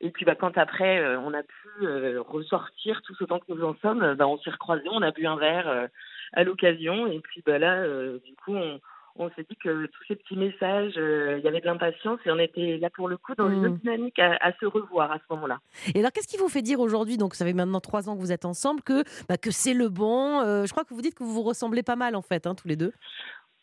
Et 0.00 0.10
puis 0.10 0.24
bah, 0.24 0.34
quand 0.36 0.56
après 0.58 0.98
euh, 1.00 1.18
on 1.20 1.34
a 1.34 1.42
pu 1.42 1.68
euh, 1.82 2.20
ressortir 2.22 3.02
tous 3.02 3.20
autant 3.22 3.38
que 3.40 3.52
nous 3.52 3.64
en 3.64 3.74
sommes, 3.82 4.02
euh, 4.02 4.14
bah, 4.14 4.26
on 4.28 4.38
s'est 4.38 4.50
recroisés, 4.50 4.88
on 4.92 5.02
a 5.02 5.10
bu 5.10 5.26
un 5.26 5.36
verre 5.36 5.68
euh, 5.68 5.86
à 6.34 6.44
l'occasion 6.44 7.06
et 7.06 7.20
puis 7.20 7.42
bah, 7.44 7.58
là 7.58 7.76
euh, 7.78 8.18
du 8.24 8.34
coup 8.36 8.54
on, 8.54 8.80
on 9.20 9.28
s'est 9.30 9.44
dit 9.50 9.56
que 9.56 9.86
tous 9.86 10.04
ces 10.06 10.14
petits 10.14 10.36
messages, 10.36 10.92
euh, 10.96 11.36
il 11.38 11.44
y 11.44 11.48
avait 11.48 11.60
de 11.60 11.66
l'impatience 11.66 12.20
et 12.24 12.30
on 12.30 12.38
était 12.38 12.78
là 12.78 12.88
pour 12.90 13.08
le 13.08 13.16
coup 13.16 13.34
dans 13.34 13.50
une 13.50 13.62
Mm. 13.62 13.64
autre 13.64 13.78
dynamique 13.82 14.18
à, 14.20 14.36
à 14.40 14.52
se 14.52 14.66
revoir 14.66 15.10
à 15.10 15.16
ce 15.18 15.24
moment-là. 15.30 15.58
Et 15.92 15.98
alors, 15.98 16.12
qu'est-ce 16.12 16.28
qui 16.28 16.36
vous 16.36 16.48
fait 16.48 16.62
dire 16.62 16.78
aujourd'hui, 16.78 17.16
donc 17.16 17.34
ça 17.34 17.44
fait 17.44 17.52
maintenant 17.52 17.80
trois 17.80 18.08
ans 18.08 18.14
que 18.14 18.20
vous 18.20 18.30
êtes 18.30 18.44
ensemble, 18.44 18.80
que, 18.82 19.02
bah, 19.28 19.36
que 19.36 19.50
c'est 19.50 19.74
le 19.74 19.88
bon 19.88 20.40
euh, 20.42 20.66
Je 20.66 20.70
crois 20.70 20.84
que 20.84 20.94
vous 20.94 21.02
dites 21.02 21.16
que 21.16 21.24
vous 21.24 21.32
vous 21.32 21.42
ressemblez 21.42 21.82
pas 21.82 21.96
mal, 21.96 22.14
en 22.14 22.22
fait, 22.22 22.46
hein, 22.46 22.54
tous 22.54 22.68
les 22.68 22.76
deux. 22.76 22.92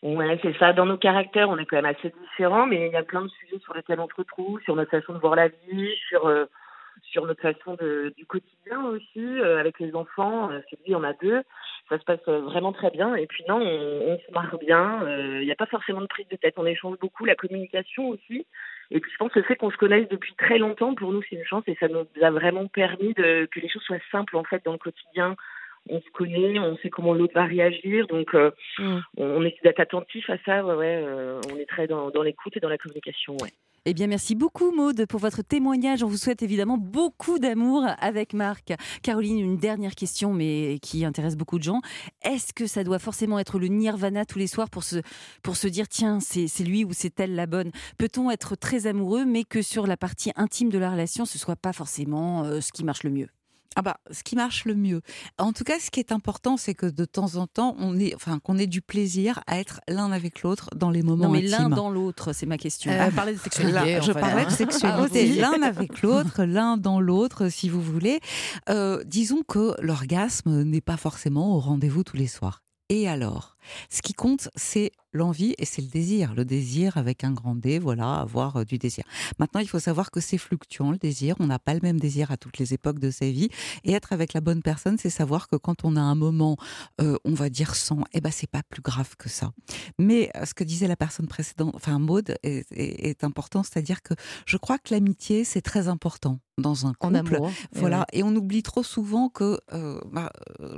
Ouais, 0.06 0.38
c'est 0.40 0.56
ça. 0.58 0.72
Dans 0.72 0.86
nos 0.86 0.98
caractères, 0.98 1.50
on 1.50 1.58
est 1.58 1.66
quand 1.66 1.76
même 1.82 1.84
assez 1.96 2.12
différents, 2.30 2.66
mais 2.66 2.86
il 2.86 2.92
y 2.92 2.96
a 2.96 3.02
plein 3.02 3.22
de 3.22 3.28
sujets 3.28 3.58
sur 3.58 3.74
lesquels 3.74 3.98
on 3.98 4.08
se 4.08 4.14
retrouve, 4.14 4.60
sur 4.62 4.76
notre 4.76 4.92
façon 4.92 5.14
de 5.14 5.18
voir 5.18 5.34
la 5.34 5.48
vie, 5.48 5.90
sur 6.08 6.26
euh, 6.28 6.44
sur 7.02 7.26
notre 7.26 7.42
façon 7.42 7.74
de, 7.74 8.12
du 8.16 8.24
quotidien 8.24 8.84
aussi, 8.84 9.18
euh, 9.18 9.58
avec 9.58 9.80
les 9.80 9.94
enfants. 9.96 10.50
Euh, 10.50 10.60
c'est 10.70 10.78
lui, 10.86 10.94
on 10.94 11.02
a 11.02 11.12
deux. 11.14 11.42
Ça 11.88 11.98
se 11.98 12.04
passe 12.04 12.20
euh, 12.28 12.40
vraiment 12.40 12.72
très 12.72 12.90
bien. 12.90 13.16
Et 13.16 13.26
puis 13.26 13.44
non, 13.48 13.56
on, 13.60 14.12
on 14.12 14.18
se 14.18 14.32
marre 14.32 14.56
bien. 14.58 15.02
Euh, 15.02 15.40
Il 15.40 15.46
n'y 15.46 15.52
a 15.52 15.56
pas 15.56 15.66
forcément 15.66 16.00
de 16.00 16.06
prise 16.06 16.28
de 16.28 16.36
tête. 16.36 16.54
On 16.56 16.66
échange 16.66 16.98
beaucoup, 16.98 17.24
la 17.24 17.34
communication 17.34 18.08
aussi. 18.08 18.46
Et 18.92 19.00
puis 19.00 19.10
je 19.10 19.16
pense 19.16 19.32
que 19.32 19.40
le 19.40 19.44
fait 19.44 19.56
qu'on 19.56 19.70
se 19.72 19.76
connaisse 19.76 20.08
depuis 20.08 20.34
très 20.34 20.58
longtemps, 20.58 20.94
pour 20.94 21.12
nous, 21.12 21.22
c'est 21.28 21.36
une 21.36 21.44
chance 21.44 21.64
et 21.66 21.76
ça 21.80 21.88
nous 21.88 22.06
a 22.22 22.30
vraiment 22.30 22.68
permis 22.68 23.12
de 23.14 23.46
que 23.50 23.60
les 23.60 23.68
choses 23.68 23.82
soient 23.82 23.98
simples 24.12 24.36
en 24.36 24.44
fait 24.44 24.64
dans 24.64 24.72
le 24.72 24.78
quotidien. 24.78 25.34
On 25.88 26.00
se 26.00 26.10
connaît, 26.12 26.58
on 26.58 26.76
sait 26.78 26.90
comment 26.90 27.14
l'autre 27.14 27.34
va 27.34 27.44
réagir, 27.44 28.06
donc 28.08 28.34
euh, 28.34 28.50
Mm. 28.78 28.98
on, 29.16 29.44
essaie 29.44 29.60
d'être 29.62 29.80
attentif 29.80 30.28
à 30.30 30.36
ça. 30.44 30.64
Ouais, 30.64 30.74
ouais, 30.74 31.02
euh, 31.02 31.40
on 31.52 31.56
est 31.56 31.66
très 31.66 31.86
dans, 31.86 32.10
dans 32.10 32.22
l'écoute 32.22 32.56
et 32.56 32.60
dans 32.60 32.68
la 32.68 32.78
communication. 32.78 33.36
Ouais. 33.40 33.50
Eh 33.88 33.94
bien, 33.94 34.08
merci 34.08 34.34
beaucoup, 34.34 34.72
Maude, 34.72 35.06
pour 35.06 35.20
votre 35.20 35.42
témoignage. 35.42 36.02
On 36.02 36.08
vous 36.08 36.16
souhaite 36.16 36.42
évidemment 36.42 36.76
beaucoup 36.76 37.38
d'amour 37.38 37.84
avec 38.00 38.34
Marc. 38.34 38.72
Caroline, 39.02 39.38
une 39.38 39.58
dernière 39.58 39.94
question, 39.94 40.34
mais 40.34 40.78
qui 40.82 41.04
intéresse 41.04 41.36
beaucoup 41.36 41.58
de 41.58 41.62
gens. 41.62 41.80
Est-ce 42.22 42.52
que 42.52 42.66
ça 42.66 42.82
doit 42.82 42.98
forcément 42.98 43.38
être 43.38 43.60
le 43.60 43.68
nirvana 43.68 44.24
tous 44.24 44.40
les 44.40 44.48
soirs 44.48 44.70
pour 44.70 44.82
se, 44.82 44.96
pour 45.44 45.56
se 45.56 45.68
dire, 45.68 45.86
tiens, 45.86 46.18
c'est 46.18 46.48
c'est 46.48 46.64
lui 46.64 46.84
ou 46.84 46.92
c'est 46.92 47.20
elle 47.20 47.36
la 47.36 47.46
bonne? 47.46 47.70
Peut-on 47.96 48.28
être 48.30 48.56
très 48.56 48.88
amoureux, 48.88 49.24
mais 49.24 49.44
que 49.44 49.62
sur 49.62 49.86
la 49.86 49.96
partie 49.96 50.32
intime 50.34 50.68
de 50.68 50.78
la 50.78 50.90
relation, 50.90 51.24
ce 51.24 51.38
soit 51.38 51.56
pas 51.56 51.72
forcément 51.72 52.42
euh, 52.42 52.60
ce 52.60 52.72
qui 52.72 52.82
marche 52.82 53.04
le 53.04 53.10
mieux? 53.10 53.28
Ah 53.74 53.82
bah, 53.82 53.96
ce 54.10 54.22
qui 54.22 54.36
marche 54.36 54.64
le 54.64 54.74
mieux. 54.74 55.00
En 55.38 55.52
tout 55.52 55.64
cas, 55.64 55.78
ce 55.78 55.90
qui 55.90 56.00
est 56.00 56.12
important, 56.12 56.56
c'est 56.56 56.74
que 56.74 56.86
de 56.86 57.04
temps 57.04 57.36
en 57.36 57.46
temps, 57.46 57.74
on 57.78 57.98
est, 57.98 58.14
enfin, 58.14 58.38
qu'on 58.38 58.56
ait 58.58 58.66
du 58.66 58.80
plaisir 58.80 59.40
à 59.46 59.58
être 59.58 59.80
l'un 59.88 60.12
avec 60.12 60.42
l'autre 60.42 60.70
dans 60.76 60.90
les 60.90 61.02
moments 61.02 61.26
Non, 61.26 61.30
mais 61.30 61.42
l'un 61.42 61.68
dans 61.68 61.90
l'autre, 61.90 62.32
c'est 62.32 62.46
ma 62.46 62.58
question. 62.58 62.90
Euh, 62.90 63.10
parler 63.10 63.34
de 63.34 63.38
sexualité. 63.38 63.98
Je 64.02 64.12
parlais 64.12 64.44
de 64.44 64.50
sexualité, 64.50 65.42
Ah, 65.42 65.50
l'un 65.50 65.62
avec 65.62 66.02
l'autre, 66.02 66.44
l'un 66.44 66.76
dans 66.76 67.00
l'autre, 67.00 67.48
si 67.48 67.68
vous 67.68 67.82
voulez. 67.82 68.20
Euh, 68.68 69.02
disons 69.04 69.42
que 69.46 69.74
l'orgasme 69.80 70.62
n'est 70.62 70.80
pas 70.80 70.96
forcément 70.96 71.56
au 71.56 71.60
rendez-vous 71.60 72.04
tous 72.04 72.16
les 72.16 72.26
soirs. 72.26 72.62
Et 72.88 73.08
alors? 73.08 73.55
Ce 73.90 74.02
qui 74.02 74.12
compte, 74.12 74.48
c'est 74.56 74.92
l'envie 75.12 75.54
et 75.58 75.64
c'est 75.64 75.80
le 75.82 75.88
désir. 75.88 76.34
Le 76.34 76.44
désir 76.44 76.96
avec 76.98 77.24
un 77.24 77.32
grand 77.32 77.54
D, 77.54 77.78
voilà, 77.78 78.20
avoir 78.20 78.56
euh, 78.56 78.64
du 78.64 78.76
désir. 78.78 79.04
Maintenant, 79.38 79.60
il 79.60 79.68
faut 79.68 79.78
savoir 79.78 80.10
que 80.10 80.20
c'est 80.20 80.36
fluctuant, 80.38 80.90
le 80.90 80.98
désir. 80.98 81.36
On 81.40 81.46
n'a 81.46 81.58
pas 81.58 81.72
le 81.74 81.80
même 81.82 81.98
désir 81.98 82.30
à 82.30 82.36
toutes 82.36 82.58
les 82.58 82.74
époques 82.74 82.98
de 82.98 83.10
sa 83.10 83.26
vie. 83.30 83.48
Et 83.84 83.92
être 83.92 84.12
avec 84.12 84.32
la 84.34 84.40
bonne 84.40 84.62
personne, 84.62 84.98
c'est 84.98 85.10
savoir 85.10 85.48
que 85.48 85.56
quand 85.56 85.84
on 85.84 85.96
a 85.96 86.00
un 86.00 86.14
moment, 86.14 86.56
euh, 87.00 87.16
on 87.24 87.32
va 87.34 87.48
dire 87.48 87.74
sans, 87.74 88.00
eh 88.12 88.20
ben, 88.20 88.30
c'est 88.30 88.50
pas 88.50 88.62
plus 88.68 88.82
grave 88.82 89.16
que 89.16 89.28
ça. 89.28 89.52
Mais 89.98 90.30
euh, 90.36 90.44
ce 90.44 90.52
que 90.54 90.64
disait 90.64 90.88
la 90.88 90.96
personne 90.96 91.26
précédente, 91.28 91.72
enfin 91.74 91.98
Maude, 91.98 92.36
est, 92.42 92.66
est- 92.72 93.08
est 93.08 93.24
important, 93.24 93.62
c'est-à-dire 93.62 94.02
que 94.02 94.14
je 94.44 94.56
crois 94.58 94.78
que 94.78 94.92
l'amitié, 94.92 95.44
c'est 95.44 95.62
très 95.62 95.88
important 95.88 96.40
dans 96.58 96.86
un 96.86 96.90
En 97.00 97.10
couple. 97.12 97.36
amour. 97.36 97.50
Eh 97.74 97.78
Voilà, 97.78 98.06
et 98.12 98.22
on 98.22 98.34
oublie 98.36 98.62
trop 98.62 98.82
souvent 98.82 99.28
que 99.28 99.60
euh, 99.72 100.00
bah, 100.12 100.30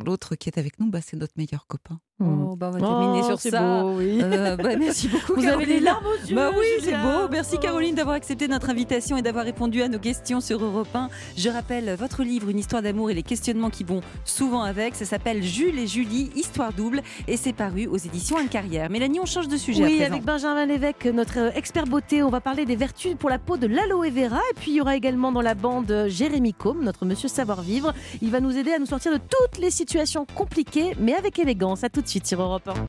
l'autre 0.04 0.36
qui 0.36 0.48
est 0.48 0.58
avec 0.58 0.78
nous, 0.78 0.90
bah, 0.90 1.00
c'est 1.04 1.16
notre 1.16 1.34
meilleur 1.36 1.66
copain. 1.66 2.00
Oh, 2.20 2.56
bah, 2.56 2.68
on 2.68 2.70
va 2.72 2.80
terminer 2.80 3.20
Oh, 3.22 3.26
sur 3.26 3.38
ça. 3.40 3.82
beau, 3.82 3.92
oui. 3.98 4.18
Euh, 4.20 4.56
bah, 4.56 4.76
merci 4.76 5.06
beaucoup. 5.06 5.34
Vous 5.34 5.40
avez 5.42 5.50
Caroline. 5.50 5.68
les 5.68 5.80
larmes 5.80 6.04
aux 6.06 6.26
yeux. 6.28 6.34
Bah 6.34 6.50
oui, 6.58 6.66
c'est 6.80 6.90
beau. 6.96 7.28
Merci 7.30 7.54
Oh. 7.58 7.60
Caroline 7.60 7.94
d'avoir 7.94 8.16
accepté 8.16 8.48
notre 8.48 8.70
invitation 8.70 9.16
et 9.16 9.22
d'avoir 9.22 9.44
répondu 9.44 9.82
à 9.82 9.88
nos 9.88 10.00
questions 10.00 10.40
sur 10.40 10.62
Europe 10.64 10.88
1. 10.94 11.10
Je 11.36 11.48
rappelle 11.48 11.94
votre 11.96 12.24
livre 12.24 12.48
Une 12.48 12.58
histoire 12.58 12.82
d'amour 12.82 13.10
et 13.10 13.14
les 13.14 13.22
questionnements 13.22 13.70
qui 13.70 13.84
vont 13.84 14.00
souvent 14.24 14.62
avec. 14.62 14.96
Ça 14.96 15.04
s'appelle 15.04 15.44
Jules 15.44 15.78
et 15.78 15.86
Julie, 15.86 16.30
histoire 16.34 16.72
double 16.72 17.02
et 17.28 17.36
c'est 17.36 17.52
paru 17.52 17.86
aux 17.86 17.96
éditions 17.96 18.36
Anne 18.36 18.48
Carrière. 18.48 18.90
Mélanie, 18.90 19.20
on 19.20 19.26
change 19.26 19.46
de 19.46 19.56
sujet. 19.56 19.84
Oui, 19.84 20.02
avec 20.02 20.24
Benjamin 20.24 20.66
Lévesque, 20.66 21.06
notre 21.06 21.38
euh, 21.38 21.50
expert 21.54 21.84
beauté, 21.84 22.24
on 22.24 22.30
va 22.30 22.40
parler 22.40 22.64
des 22.64 22.74
vertus 22.76 23.14
pour 23.16 23.30
la 23.30 23.38
peau 23.38 23.56
de 23.56 23.68
l'aloe 23.68 24.10
vera. 24.10 24.40
Et 24.50 24.54
puis 24.56 24.72
il 24.72 24.74
y 24.74 24.80
aura 24.80 24.96
également 24.96 25.30
dans 25.30 25.42
la 25.42 25.54
bande 25.54 25.88
euh, 25.92 26.08
Jérémy 26.08 26.52
Combe, 26.52 26.82
notre 26.82 27.04
monsieur 27.04 27.28
savoir-vivre. 27.28 27.94
Il 28.22 28.30
va 28.32 28.40
nous 28.40 28.56
aider 28.56 28.72
à 28.72 28.80
nous 28.80 28.86
sortir 28.86 29.12
de 29.12 29.18
toutes 29.18 29.58
les 29.60 29.70
situations 29.70 30.26
compliquées, 30.34 30.94
mais 30.98 31.14
avec 31.14 31.38
élégance. 31.38 31.84
À 31.84 31.88
suite 32.08 32.26
sur 32.26 32.40
Europe 32.40 32.68
1. 32.68 32.86